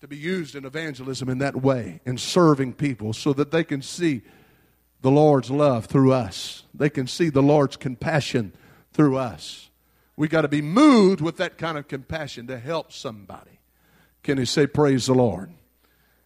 [0.00, 3.80] to be used in evangelism in that way, in serving people, so that they can
[3.80, 4.22] see
[5.02, 6.64] the Lord's love through us.
[6.74, 8.54] They can see the Lord's compassion
[8.92, 9.70] through us.
[10.16, 13.60] We got to be moved with that kind of compassion to help somebody.
[14.22, 15.52] Can you say, Praise the Lord?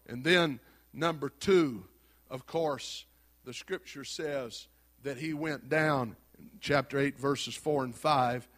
[0.07, 0.61] And then,
[0.93, 1.85] number two,
[2.31, 3.07] of course,
[3.45, 4.69] the scripture says
[5.03, 6.17] that he went down,
[6.61, 8.49] chapter 8, verses 4 and 5,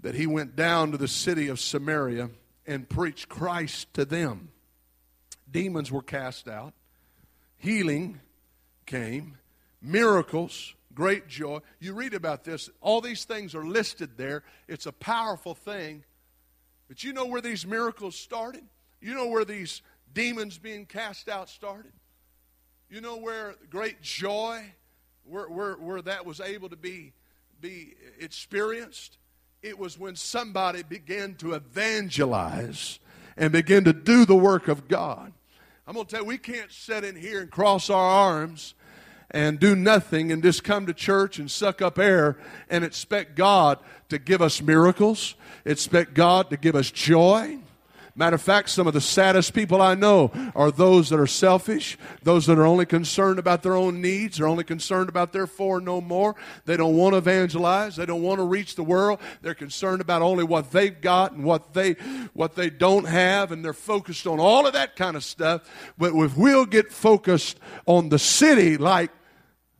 [0.00, 2.30] that he went down to the city of Samaria
[2.66, 4.50] and preached Christ to them.
[5.50, 6.74] Demons were cast out,
[7.56, 8.20] healing
[8.84, 9.38] came,
[9.80, 11.60] miracles, great joy.
[11.78, 14.42] You read about this, all these things are listed there.
[14.66, 16.02] It's a powerful thing.
[16.88, 18.64] But you know where these miracles started?
[19.00, 19.82] You know where these
[20.12, 21.92] demons being cast out started?
[22.90, 24.64] You know where great joy,
[25.24, 27.12] where, where, where that was able to be,
[27.60, 29.18] be experienced?
[29.62, 33.00] It was when somebody began to evangelize
[33.36, 35.32] and begin to do the work of God.
[35.86, 38.74] I'm going to tell you, we can't sit in here and cross our arms
[39.30, 42.36] and do nothing and just come to church and suck up air
[42.70, 47.58] and expect God to give us miracles, expect God to give us joy,
[48.18, 51.98] Matter of fact, some of the saddest people I know are those that are selfish,
[52.22, 55.82] those that are only concerned about their own needs, they're only concerned about their four
[55.82, 56.34] no more.
[56.64, 59.20] They don't want to evangelize, they don't want to reach the world.
[59.42, 61.92] They're concerned about only what they've got and what they
[62.32, 65.70] what they don't have, and they're focused on all of that kind of stuff.
[65.98, 69.10] But if we'll get focused on the city like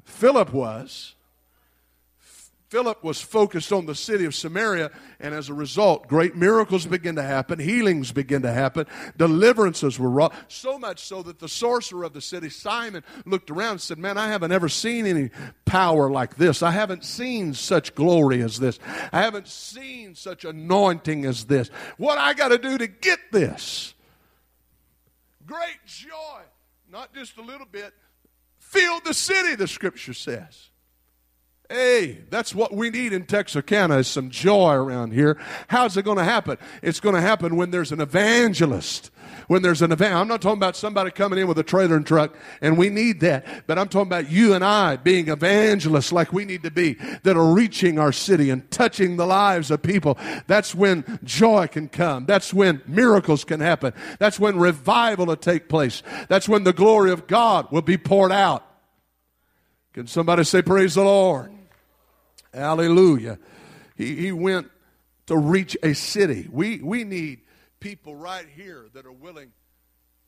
[0.04, 1.15] Philip was,
[2.68, 4.90] Philip was focused on the city of Samaria,
[5.20, 8.86] and as a result, great miracles began to happen, healings began to happen,
[9.16, 10.34] deliverances were wrought.
[10.48, 14.18] So much so that the sorcerer of the city, Simon, looked around and said, Man,
[14.18, 15.30] I haven't ever seen any
[15.64, 16.60] power like this.
[16.60, 18.80] I haven't seen such glory as this.
[19.12, 21.68] I haven't seen such anointing as this.
[21.98, 23.94] What I got to do to get this?
[25.46, 26.42] Great joy,
[26.90, 27.94] not just a little bit,
[28.58, 30.70] filled the city, the scripture says.
[31.68, 35.36] Hey, that's what we need in Texarkana is some joy around here.
[35.66, 36.58] How's it going to happen?
[36.80, 39.10] It's going to happen when there's an evangelist.
[39.48, 42.06] When there's an event, I'm not talking about somebody coming in with a trailer and
[42.06, 43.66] truck, and we need that.
[43.66, 47.36] But I'm talking about you and I being evangelists like we need to be, that
[47.36, 50.18] are reaching our city and touching the lives of people.
[50.46, 52.26] That's when joy can come.
[52.26, 53.92] That's when miracles can happen.
[54.18, 56.02] That's when revival will take place.
[56.28, 58.64] That's when the glory of God will be poured out.
[59.92, 61.55] Can somebody say, Praise the Lord?
[62.56, 63.38] Hallelujah.
[63.96, 64.70] He, he went
[65.26, 66.48] to reach a city.
[66.50, 67.40] We, we need
[67.80, 69.52] people right here that are willing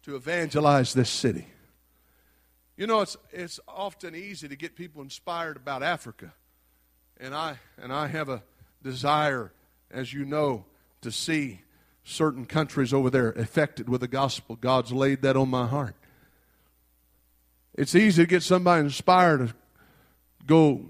[0.03, 1.47] to evangelize this city.
[2.77, 6.35] You know, it's, it's often easy to get people inspired about Africa.
[7.19, 8.43] And I, and I have a
[8.83, 9.51] desire,
[9.91, 10.67] as you know,
[11.01, 11.63] to see
[12.05, 14.55] certain countries over there affected with the gospel.
[14.55, 15.97] God's laid that on my heart.
[17.75, 19.55] It's easy to get somebody inspired to
[20.47, 20.87] go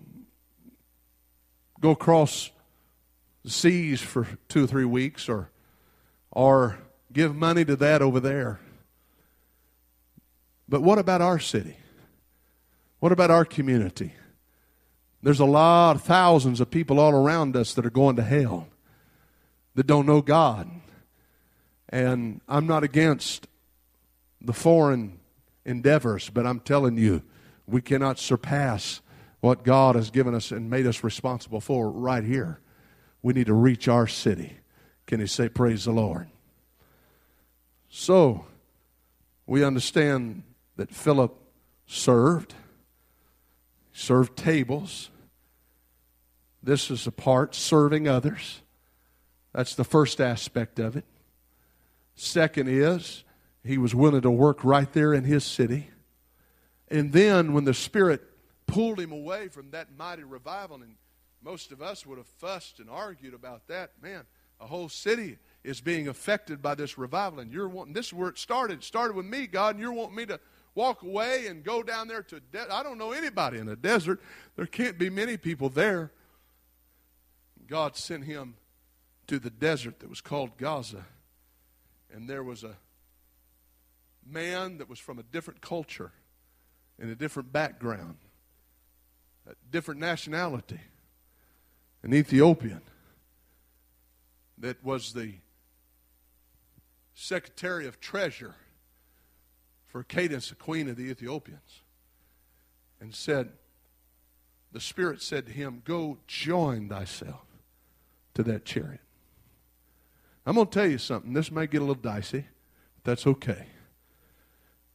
[1.81, 2.51] go across
[3.45, 5.51] the seas for two or three weeks or
[6.31, 6.79] or
[7.13, 8.61] give money to that over there.
[10.69, 11.77] But what about our city?
[13.01, 14.13] What about our community?
[15.23, 18.69] There's a lot of thousands of people all around us that are going to hell
[19.75, 20.71] that don't know God.
[21.89, 23.49] And I'm not against
[24.41, 25.19] the foreign
[25.65, 27.23] endeavors, but I'm telling you,
[27.67, 29.01] we cannot surpass
[29.41, 32.61] what God has given us and made us responsible for right here.
[33.23, 34.59] We need to reach our city.
[35.07, 36.29] Can you say, Praise the Lord?
[37.89, 38.47] So,
[39.47, 40.43] we understand
[40.77, 41.35] that Philip
[41.87, 42.55] served,
[43.93, 45.11] served tables.
[46.63, 48.61] This is a part, serving others.
[49.55, 51.05] That's the first aspect of it.
[52.15, 53.25] Second is,
[53.65, 55.91] he was willing to work right there in his city.
[56.89, 58.23] And then, when the Spirit
[58.69, 60.77] pulled him away from that mighty revival.
[60.77, 60.95] And
[61.43, 63.93] most of us would have fussed and argued about that.
[64.01, 64.25] Man,
[64.61, 68.29] a whole city is being affected by this revival, and you're wanting this is where
[68.29, 68.79] it started.
[68.79, 70.39] It started with me, God, and you're wanting me to
[70.75, 74.21] walk away and go down there to de- I don't know anybody in a desert.
[74.55, 76.13] There can't be many people there.
[77.67, 78.55] God sent him
[79.27, 81.05] to the desert that was called Gaza.
[82.13, 82.77] And there was a
[84.27, 86.13] man that was from a different culture
[86.99, 88.17] and a different background,
[89.71, 90.81] different nationality,
[92.03, 92.83] an Ethiopian
[94.59, 95.35] that was the
[97.15, 98.55] secretary of treasure
[99.87, 101.83] for Candace, the queen of the Ethiopians,
[103.01, 103.51] and said,
[104.73, 107.47] The Spirit said to him, Go join thyself
[108.35, 109.01] to that chariot.
[110.47, 111.33] I'm going to tell you something.
[111.33, 112.47] This may get a little dicey,
[112.95, 113.67] but that's okay.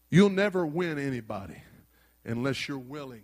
[0.09, 1.61] You'll never win anybody
[2.25, 3.23] unless you're willing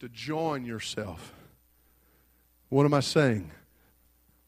[0.00, 1.32] to join yourself.
[2.68, 3.50] What am I saying?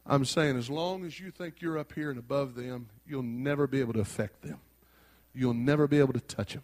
[0.05, 3.67] I'm saying as long as you think you're up here and above them, you'll never
[3.67, 4.59] be able to affect them.
[5.35, 6.63] You'll never be able to touch them.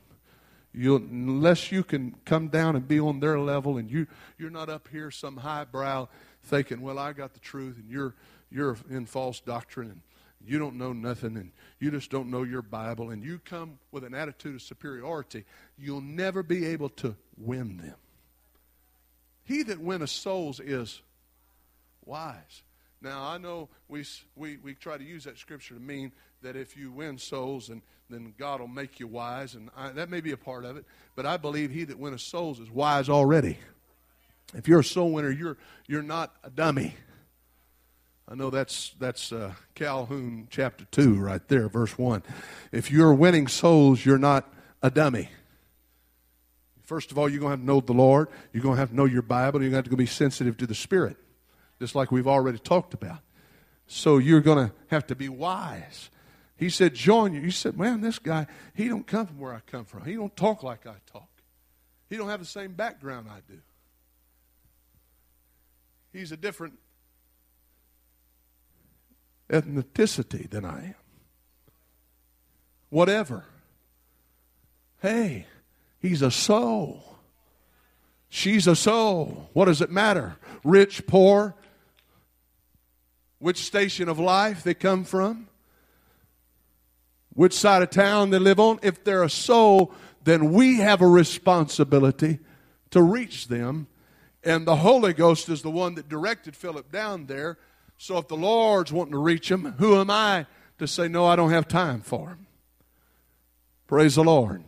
[0.73, 4.07] You'll, unless you can come down and be on their level and you,
[4.39, 6.09] you're not up here some highbrow
[6.45, 8.15] thinking, well, I got the truth and you're,
[8.51, 10.01] you're in false doctrine and
[10.47, 14.03] you don't know nothing and you just don't know your Bible and you come with
[14.05, 15.45] an attitude of superiority,
[15.77, 17.97] you'll never be able to win them.
[19.45, 21.01] He that winneth souls is
[22.05, 22.63] wise.
[23.01, 24.05] Now, I know we,
[24.37, 26.13] we, we try to use that scripture to mean
[26.43, 30.11] that if you win souls, and, then God will make you wise, and I, that
[30.11, 30.85] may be a part of it,
[31.17, 33.59] but I believe he that winneth souls is wise already.
[34.55, 35.57] If you're a soul winner, you're,
[35.89, 36.95] you're not a dummy.
[38.29, 42.23] I know that's, that's uh, Calhoun chapter 2 right there, verse 1.
[42.71, 45.29] If you're winning souls, you're not a dummy.
[46.93, 48.29] First of all, you're going to have to know the Lord.
[48.53, 49.63] You're going to have to know your Bible.
[49.63, 51.17] You're going to have to be sensitive to the Spirit
[51.81, 53.21] just like we've already talked about.
[53.87, 56.11] So you're going to have to be wise.
[56.55, 57.41] He said, join you.
[57.41, 60.05] He said, man, this guy, he don't come from where I come from.
[60.05, 61.31] He don't talk like I talk.
[62.11, 63.59] He don't have the same background I do.
[66.13, 66.75] He's a different
[69.49, 70.95] ethnicity than I am.
[72.91, 73.47] Whatever.
[75.01, 75.47] Hey,
[76.03, 77.03] he's a soul.
[78.29, 79.49] She's a soul.
[79.53, 80.37] What does it matter?
[80.65, 81.55] Rich, poor,
[83.39, 85.49] which station of life they come from,
[87.35, 88.79] which side of town they live on.
[88.83, 89.93] If they're a soul,
[90.25, 92.39] then we have a responsibility
[92.91, 93.87] to reach them.
[94.45, 97.59] And the Holy Ghost is the one that directed Philip down there.
[97.97, 100.47] So if the Lord's wanting to reach them, who am I
[100.79, 102.47] to say, no, I don't have time for them?
[103.87, 104.65] Praise the Lord.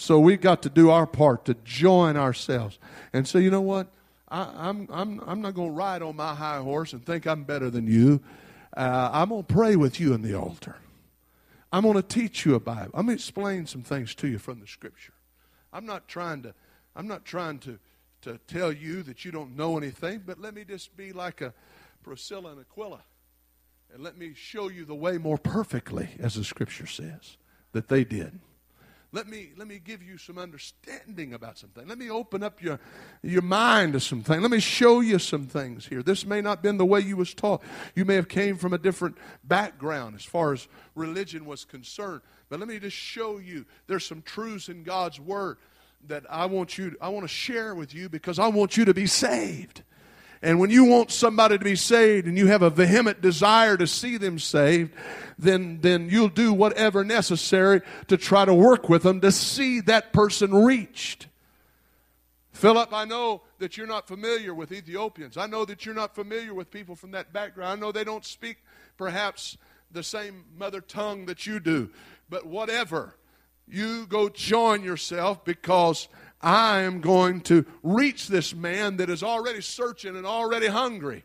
[0.00, 2.78] So we've got to do our part to join ourselves
[3.12, 3.88] and say, you know what?
[4.30, 7.26] I, am I'm, I'm, I'm not going to ride on my high horse and think
[7.26, 8.22] I'm better than you.
[8.74, 10.76] Uh, I'm going to pray with you in the altar.
[11.70, 12.92] I'm going to teach you a Bible.
[12.94, 15.12] I'm going to explain some things to you from the Scripture.
[15.70, 16.54] I'm not trying to,
[16.96, 17.78] I'm not trying to,
[18.22, 21.52] to tell you that you don't know anything, but let me just be like a
[22.02, 23.02] Priscilla and Aquila,
[23.92, 27.36] and let me show you the way more perfectly, as the Scripture says,
[27.72, 28.40] that they did.
[29.12, 31.86] Let me, let me give you some understanding about something.
[31.88, 32.78] Let me open up your,
[33.22, 34.40] your mind to some things.
[34.40, 36.02] Let me show you some things here.
[36.02, 37.60] This may not have been the way you was taught.
[37.96, 42.20] You may have came from a different background as far as religion was concerned.
[42.48, 45.58] But let me just show you there's some truths in God's Word
[46.06, 48.94] that I want you I want to share with you because I want you to
[48.94, 49.82] be saved.
[50.42, 53.86] And when you want somebody to be saved and you have a vehement desire to
[53.86, 54.94] see them saved,
[55.38, 60.12] then, then you'll do whatever necessary to try to work with them to see that
[60.12, 61.26] person reached.
[62.52, 65.36] Philip, I know that you're not familiar with Ethiopians.
[65.36, 67.72] I know that you're not familiar with people from that background.
[67.72, 68.58] I know they don't speak
[68.96, 69.56] perhaps
[69.90, 71.90] the same mother tongue that you do.
[72.28, 73.14] But whatever,
[73.66, 76.08] you go join yourself because
[76.42, 81.24] I am going to reach this man that is already searching and already hungry.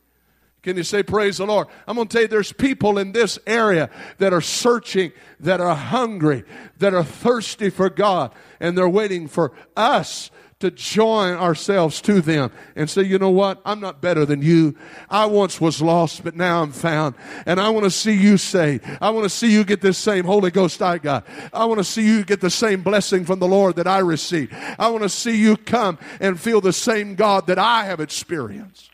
[0.61, 1.67] Can you say, Praise the Lord?
[1.87, 5.75] I'm going to tell you, there's people in this area that are searching, that are
[5.75, 6.43] hungry,
[6.79, 12.49] that are thirsty for God, and they're waiting for us to join ourselves to them
[12.75, 13.61] and say, you know what?
[13.65, 14.75] I'm not better than you.
[15.09, 17.15] I once was lost, but now I'm found.
[17.45, 18.85] And I want to see you saved.
[19.01, 21.27] I want to see you get this same Holy Ghost I got.
[21.53, 24.53] I want to see you get the same blessing from the Lord that I received.
[24.79, 28.91] I want to see you come and feel the same God that I have experienced.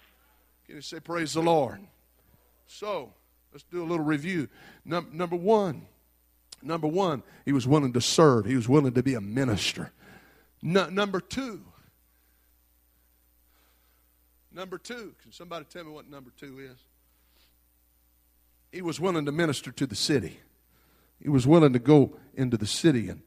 [0.66, 1.80] Can you say, Praise the Lord?
[2.66, 3.14] So,
[3.54, 4.48] let's do a little review.
[4.84, 5.86] Num- number one,
[6.64, 9.92] number one, he was willing to serve, he was willing to be a minister.
[10.62, 11.62] Number two.
[14.52, 15.16] Number two.
[15.22, 16.78] Can somebody tell me what number two is?
[18.72, 20.40] He was willing to minister to the city.
[21.22, 23.22] He was willing to go into the city, and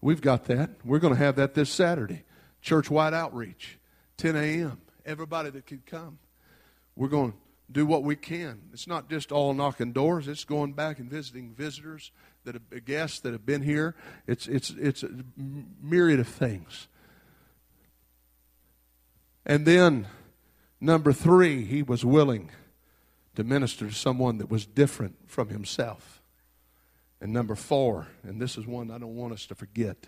[0.00, 0.70] we've got that.
[0.84, 2.24] We're going to have that this Saturday.
[2.60, 3.78] Church wide outreach,
[4.16, 4.80] 10 a.m.
[5.04, 6.18] Everybody that could come.
[6.96, 7.38] we're going to
[7.70, 8.60] do what we can.
[8.72, 12.10] It's not just all knocking doors, it's going back and visiting visitors
[12.44, 13.94] that have guests that have been here.
[14.26, 16.88] It's it's it's a myriad of things.
[19.46, 20.06] And then
[20.80, 22.50] number 3, he was willing
[23.34, 26.22] to minister to someone that was different from himself.
[27.20, 30.06] And number 4, and this is one I don't want us to forget.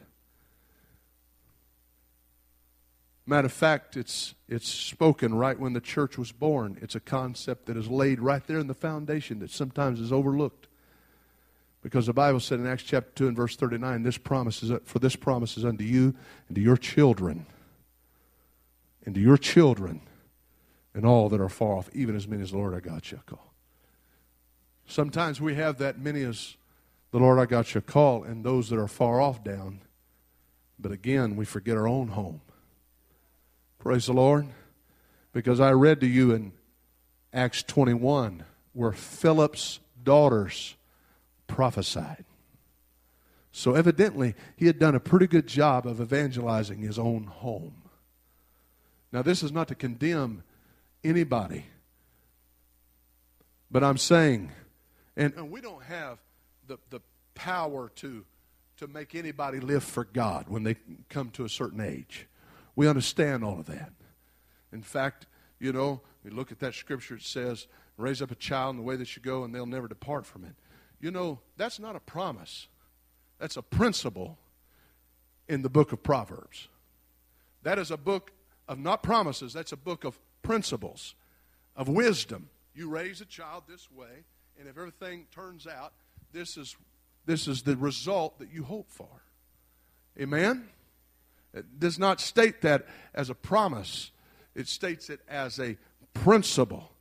[3.26, 6.78] Matter of fact, it's, it's spoken right when the church was born.
[6.82, 10.68] It's a concept that is laid right there in the foundation that sometimes is overlooked.
[11.82, 15.00] Because the Bible said in Acts chapter 2 and verse 39, this promise is, for
[15.00, 16.14] this promise is unto you
[16.46, 17.46] and to your children,
[19.04, 20.00] and to your children,
[20.94, 23.22] and all that are far off, even as many as the Lord our God shall
[23.26, 23.52] call.
[24.86, 26.56] Sometimes we have that many as
[27.10, 29.80] the Lord our God shall call, and those that are far off down.
[30.78, 32.42] But again, we forget our own home.
[33.78, 34.46] Praise the Lord.
[35.32, 36.52] Because I read to you in
[37.32, 40.76] Acts 21 where Philip's daughters
[41.52, 42.24] prophesied.
[43.52, 47.82] So evidently, he had done a pretty good job of evangelizing his own home.
[49.12, 50.42] Now, this is not to condemn
[51.04, 51.66] anybody,
[53.70, 54.50] but I'm saying,
[55.16, 56.18] and, and we don't have
[56.66, 57.00] the, the
[57.34, 58.24] power to,
[58.78, 60.76] to make anybody live for God when they
[61.10, 62.26] come to a certain age.
[62.74, 63.92] We understand all of that.
[64.72, 65.26] In fact,
[65.60, 67.66] you know, we look at that scripture, it says,
[67.98, 70.44] raise up a child in the way they should go, and they'll never depart from
[70.44, 70.54] it.
[71.02, 72.68] You know, that's not a promise,
[73.38, 74.38] that's a principle
[75.48, 76.68] in the book of Proverbs.
[77.64, 78.32] That is a book
[78.68, 81.16] of not promises, that's a book of principles,
[81.76, 82.48] of wisdom.
[82.72, 84.24] You raise a child this way,
[84.58, 85.92] and if everything turns out,
[86.32, 86.76] this is,
[87.26, 89.24] this is the result that you hope for.
[90.20, 90.68] Amen?
[91.52, 94.12] It does not state that as a promise,
[94.54, 95.76] it states it as a
[96.14, 96.92] principle.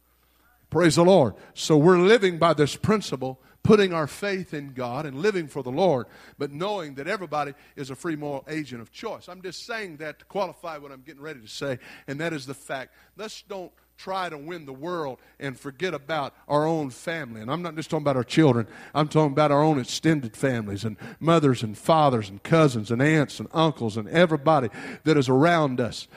[0.72, 1.36] Praise the Lord.
[1.54, 5.72] So we're living by this principle, putting our faith in God and living for the
[5.72, 6.08] Lord,
[6.38, 9.30] but knowing that everybody is a free moral agent of choice.
[9.30, 12.46] I'm just saying that to qualify what I'm getting ready to say, and that is
[12.46, 12.94] the fact.
[13.18, 17.40] Let's don't try to win the world and forget about our own family.
[17.40, 20.84] And I'm not just talking about our children, I'm talking about our own extended families
[20.84, 24.70] and mothers and fathers and cousins and aunts and uncles and everybody
[25.04, 26.08] that is around us.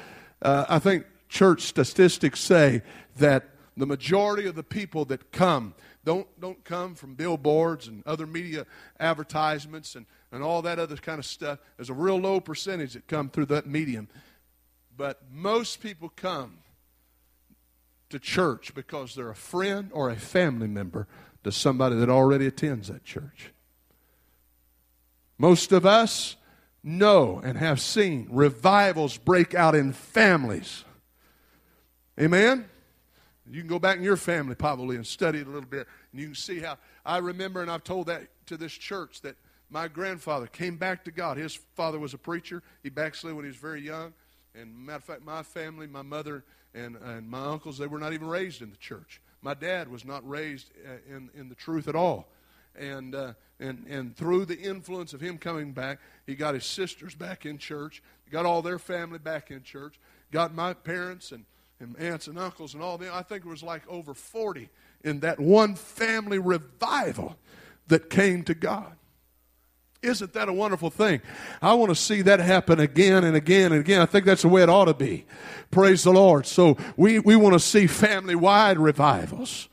[0.41, 2.83] Uh, I think church statistics say
[3.17, 5.75] that the majority of the people that come
[6.05, 8.67] don't, don't come from billboards and other media
[9.01, 11.59] advertisements and, and all that other kind of stuff.
[11.77, 14.09] There's a real low percentage that come through that medium.
[14.97, 16.59] But most people come
[18.11, 21.09] to church because they're a friend or a family member
[21.43, 23.53] to somebody that already attends that church.
[25.39, 26.37] Most of us
[26.83, 30.85] know and have seen revivals break out in families.
[32.21, 32.67] Amen?
[33.51, 36.21] You can go back in your family probably and study it a little bit, and
[36.21, 36.79] you can see how.
[37.05, 39.37] I remember, and I've told that to this church, that
[39.71, 41.37] my grandfather came back to God.
[41.37, 42.63] His father was a preacher.
[42.83, 44.15] He backslid when he was very young.
[44.55, 48.13] And matter of fact, my family, my mother and, and my uncles, they were not
[48.13, 49.21] even raised in the church.
[49.43, 52.29] My dad was not raised uh, in, in the truth at all.
[52.77, 57.15] And, uh, and, and through the influence of him coming back, he got his sisters
[57.15, 59.99] back in church, got all their family back in church,
[60.31, 61.45] got my parents and,
[61.85, 63.13] and aunts and uncles and all them.
[63.13, 64.69] I think it was like over 40
[65.03, 67.37] in that one family revival
[67.89, 68.97] that came to God.
[70.03, 71.23] Isn't that a wonderful thing?
[71.63, 74.03] I want to see that happen again and again and again.
[74.03, 75.25] I think that's the way it ought to be.
[75.71, 76.47] Praise the Lord.
[76.47, 79.69] So we, we want to see family wide revivals.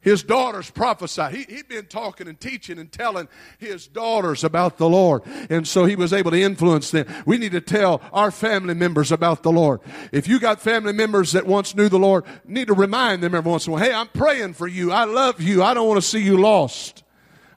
[0.00, 1.34] His daughters prophesied.
[1.34, 3.28] He, he'd been talking and teaching and telling
[3.58, 5.22] his daughters about the Lord.
[5.50, 7.06] And so he was able to influence them.
[7.26, 9.80] We need to tell our family members about the Lord.
[10.10, 13.50] If you got family members that once knew the Lord, need to remind them every
[13.50, 14.90] once in a while, hey, I'm praying for you.
[14.90, 15.62] I love you.
[15.62, 17.04] I don't want to see you lost.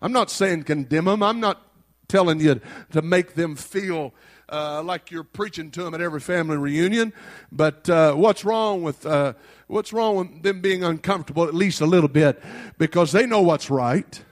[0.02, 1.24] I'm not saying condemn them.
[1.24, 1.62] I'm not
[2.10, 2.60] telling you
[2.92, 4.14] to make them feel
[4.50, 7.14] uh, like you're preaching to them at every family reunion.
[7.52, 9.34] But uh, what's wrong with uh,
[9.74, 12.42] what's wrong with them being uncomfortable at least a little bit
[12.78, 14.24] because they know what's right.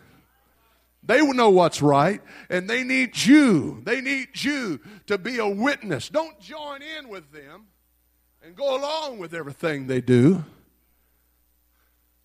[1.03, 3.81] They know what's right, and they need you.
[3.83, 6.09] They need you to be a witness.
[6.09, 7.65] Don't join in with them
[8.43, 10.43] and go along with everything they do.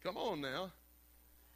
[0.05, 0.73] Come on now.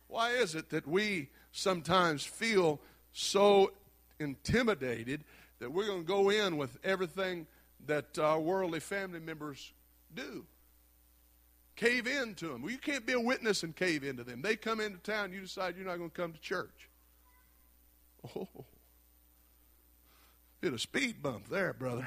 [0.08, 2.80] Why is it that we sometimes feel
[3.12, 3.72] so
[4.18, 5.24] intimidated
[5.58, 7.46] that we're going to go in with everything
[7.86, 9.72] that our worldly family members
[10.14, 10.44] do.
[11.80, 12.60] Cave in to them.
[12.60, 14.42] Well, you can't be a witness and cave into them.
[14.42, 16.90] They come into town, you decide you're not going to come to church.
[18.36, 18.46] Oh,
[20.60, 22.06] hit a speed bump there, brother.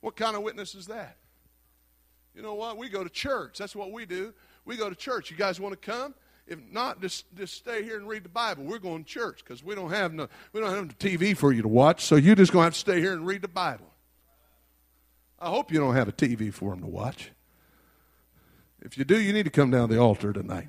[0.00, 1.18] What kind of witness is that?
[2.34, 2.78] You know what?
[2.78, 3.58] We go to church.
[3.58, 4.32] That's what we do.
[4.64, 5.30] We go to church.
[5.30, 6.14] You guys want to come?
[6.46, 8.64] If not, just just stay here and read the Bible.
[8.64, 11.52] We're going to church because we don't have no we don't have the TV for
[11.52, 12.06] you to watch.
[12.06, 13.92] So you're just going to have to stay here and read the Bible.
[15.38, 17.30] I hope you don't have a TV for them to watch.
[18.84, 20.68] If you do, you need to come down to the altar tonight.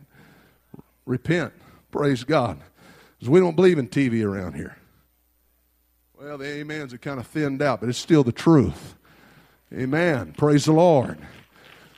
[1.06, 1.54] Repent.
[1.92, 2.60] Praise God.
[3.18, 4.78] Because we don't believe in TV around here.
[6.18, 8.96] Well, the amens are kind of thinned out, but it's still the truth.
[9.74, 10.34] Amen.
[10.38, 11.18] Praise the Lord.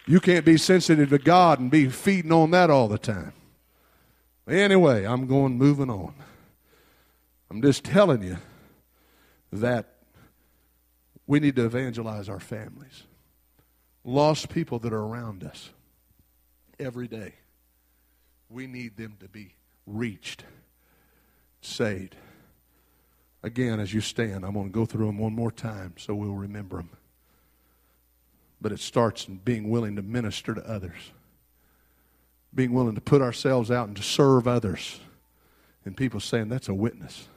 [0.07, 3.34] You can't be sensitive to God and be feeding on that all the time.
[4.47, 6.13] Anyway, I'm going moving on.
[7.51, 8.38] I'm just telling you
[9.51, 9.93] that
[11.28, 13.03] we need to evangelize our families.
[14.03, 15.72] Lost people that are around us
[16.80, 17.34] every day.
[18.49, 19.55] We need them to be
[19.86, 20.43] reached,
[21.61, 22.15] saved.
[23.43, 26.34] Again, as you stand, I'm going to go through them one more time so we'll
[26.34, 26.89] remember them.
[28.59, 31.11] But it starts in being willing to minister to others,
[32.53, 34.99] being willing to put ourselves out and to serve others.
[35.86, 37.28] And people saying, that's a witness.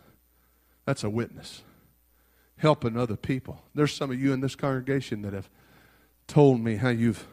[0.86, 1.62] That's a witness.
[2.56, 3.62] Helping other people.
[3.74, 5.48] There's some of you in this congregation that have
[6.26, 7.26] told me how you've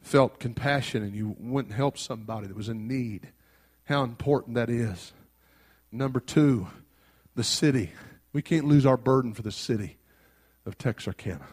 [0.00, 3.28] felt compassion and you went and helped somebody that was in need.
[3.84, 5.12] How important that is.
[5.92, 6.68] Number two,
[7.34, 7.92] the city.
[8.32, 9.98] We can't lose our burden for the city
[10.64, 11.46] of Texarkana.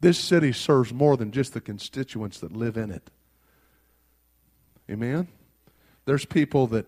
[0.00, 3.10] This city serves more than just the constituents that live in it.
[4.90, 5.28] Amen?
[6.04, 6.86] There's people that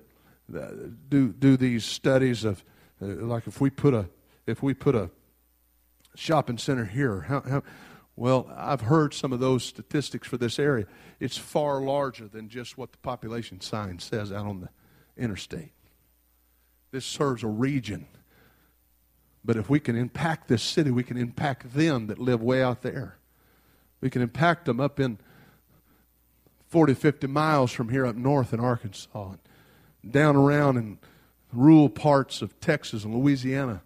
[1.08, 2.62] do, do these studies of,
[3.00, 4.08] uh, like if we put a,
[4.46, 5.10] if we put a
[6.14, 7.62] shopping center here, how, how,
[8.16, 10.86] well, I've heard some of those statistics for this area.
[11.20, 14.70] It's far larger than just what the population sign says out on the
[15.22, 15.72] interstate.
[16.92, 18.06] This serves a region.
[19.44, 22.80] But if we can impact this city, we can impact them that live way out
[22.80, 23.18] there.
[24.00, 25.18] We can impact them up in
[26.68, 29.34] 40, 50 miles from here up north in Arkansas,
[30.02, 30.98] and down around in
[31.52, 33.82] rural parts of Texas and Louisiana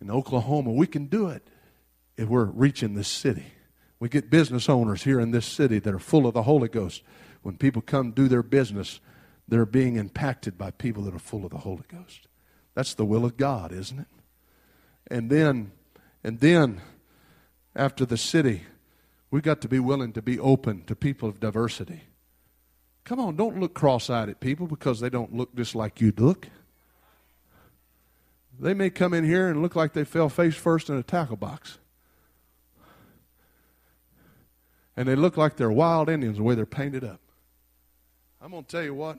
[0.00, 0.72] and Oklahoma.
[0.72, 1.48] We can do it
[2.16, 3.46] if we're reaching this city.
[4.00, 7.02] We get business owners here in this city that are full of the Holy Ghost.
[7.42, 8.98] When people come do their business,
[9.46, 12.26] they're being impacted by people that are full of the Holy Ghost.
[12.74, 14.06] That's the will of God, isn't it?
[15.10, 15.72] And then,
[16.24, 16.80] and then,
[17.76, 18.62] after the city,
[19.30, 22.02] we got to be willing to be open to people of diversity.
[23.04, 26.12] Come on, don't look cross eyed at people because they don't look just like you
[26.16, 26.48] look.
[28.58, 31.36] They may come in here and look like they fell face first in a tackle
[31.36, 31.78] box.
[35.00, 37.20] And they look like they're wild Indians the way they're painted up.
[38.38, 39.16] I'm going to tell you what,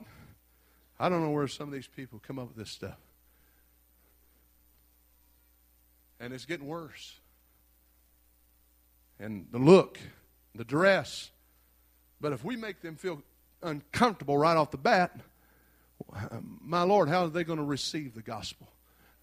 [1.00, 2.98] I don't know where some of these people come up with this stuff.
[6.20, 7.18] And it's getting worse.
[9.18, 9.98] And the look,
[10.54, 11.32] the dress.
[12.20, 13.20] But if we make them feel
[13.60, 15.18] uncomfortable right off the bat,
[16.60, 18.68] my Lord, how are they going to receive the gospel?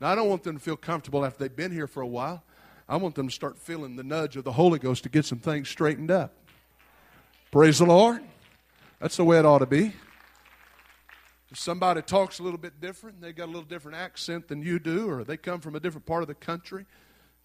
[0.02, 2.44] Now, I don't want them to feel comfortable after they've been here for a while.
[2.90, 5.40] I want them to start feeling the nudge of the Holy Ghost to get some
[5.40, 6.34] things straightened up.
[7.52, 8.22] Praise the Lord.
[9.00, 9.94] That's the way it ought to be.
[11.50, 14.78] If somebody talks a little bit different, they got a little different accent than you
[14.78, 16.86] do, or they come from a different part of the country.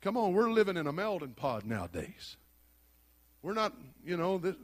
[0.02, 2.36] Come on, we're living in a melting pot nowadays.
[3.42, 3.72] We're not,
[4.04, 4.56] you know, this,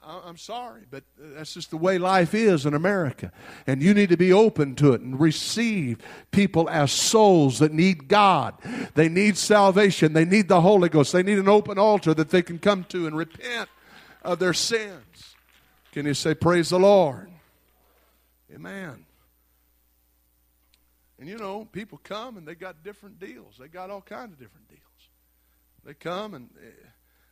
[0.00, 3.32] I'm sorry, but that's just the way life is in America.
[3.66, 5.98] And you need to be open to it and receive
[6.30, 8.54] people as souls that need God.
[8.94, 10.12] They need salvation.
[10.12, 11.12] They need the Holy Ghost.
[11.12, 13.68] They need an open altar that they can come to and repent
[14.22, 15.34] of their sins.
[15.92, 17.30] Can you say, Praise the Lord?
[18.54, 19.04] Amen.
[21.18, 23.56] And you know, people come and they got different deals.
[23.58, 24.80] They got all kinds of different deals.
[25.84, 26.70] They come and eh,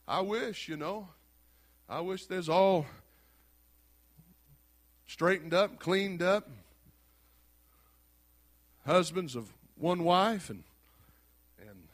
[0.06, 1.08] I wish, you know,
[1.88, 2.86] I wish there's all
[5.06, 6.48] straightened up, cleaned up.
[8.84, 10.64] Husbands of one wife and
[11.60, 11.88] and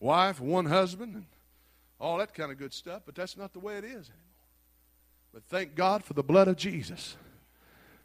[0.00, 1.26] wife one husband and
[2.00, 4.29] all that kind of good stuff, but that's not the way it is anymore.
[5.32, 7.16] But thank God for the blood of Jesus.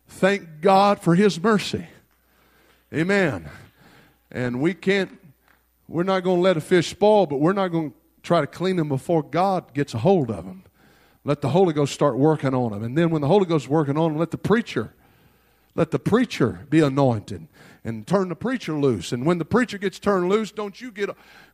[0.08, 1.88] Thank God for His mercy.
[2.94, 3.50] Amen.
[4.32, 5.20] And we can't,
[5.88, 8.48] we're not going to let a fish spoil, but we're not going to try to
[8.48, 10.66] clean them before God gets a hold of them.
[11.24, 12.84] Let the Holy Ghost start working on them.
[12.84, 14.94] And then when the Holy Ghost is working on them, let the preacher,
[15.74, 17.48] let the preacher be anointed
[17.84, 19.12] and turn the preacher loose.
[19.12, 21.10] And when the preacher gets turned loose, don't you get,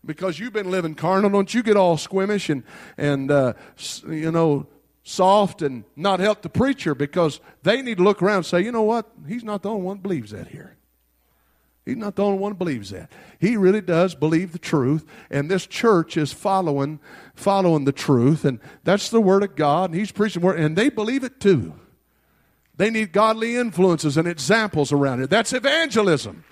[0.06, 2.64] because you've been living carnal, don't you get all squeamish and,
[2.98, 3.54] and uh,
[4.10, 4.68] you know,
[5.04, 8.72] soft and not help the preacher because they need to look around and say, you
[8.72, 9.10] know what?
[9.28, 10.76] He's not the only one believes that here.
[11.86, 13.12] He's not the only one believes that.
[13.40, 17.00] He really does believe the truth, and this church is following
[17.34, 20.90] following the truth, and that's the word of God, and he's preaching word, and they
[20.90, 21.74] believe it too.
[22.78, 25.30] They need godly influences and examples around it.
[25.30, 26.44] That's evangelism.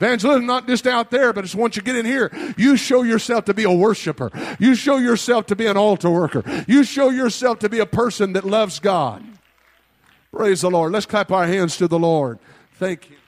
[0.00, 3.44] Evangelism not just out there, but it's once you get in here, you show yourself
[3.44, 4.30] to be a worshiper.
[4.58, 6.42] You show yourself to be an altar worker.
[6.66, 9.22] You show yourself to be a person that loves God.
[10.32, 10.92] Praise the Lord.
[10.92, 12.38] Let's clap our hands to the Lord.
[12.76, 13.19] Thank you.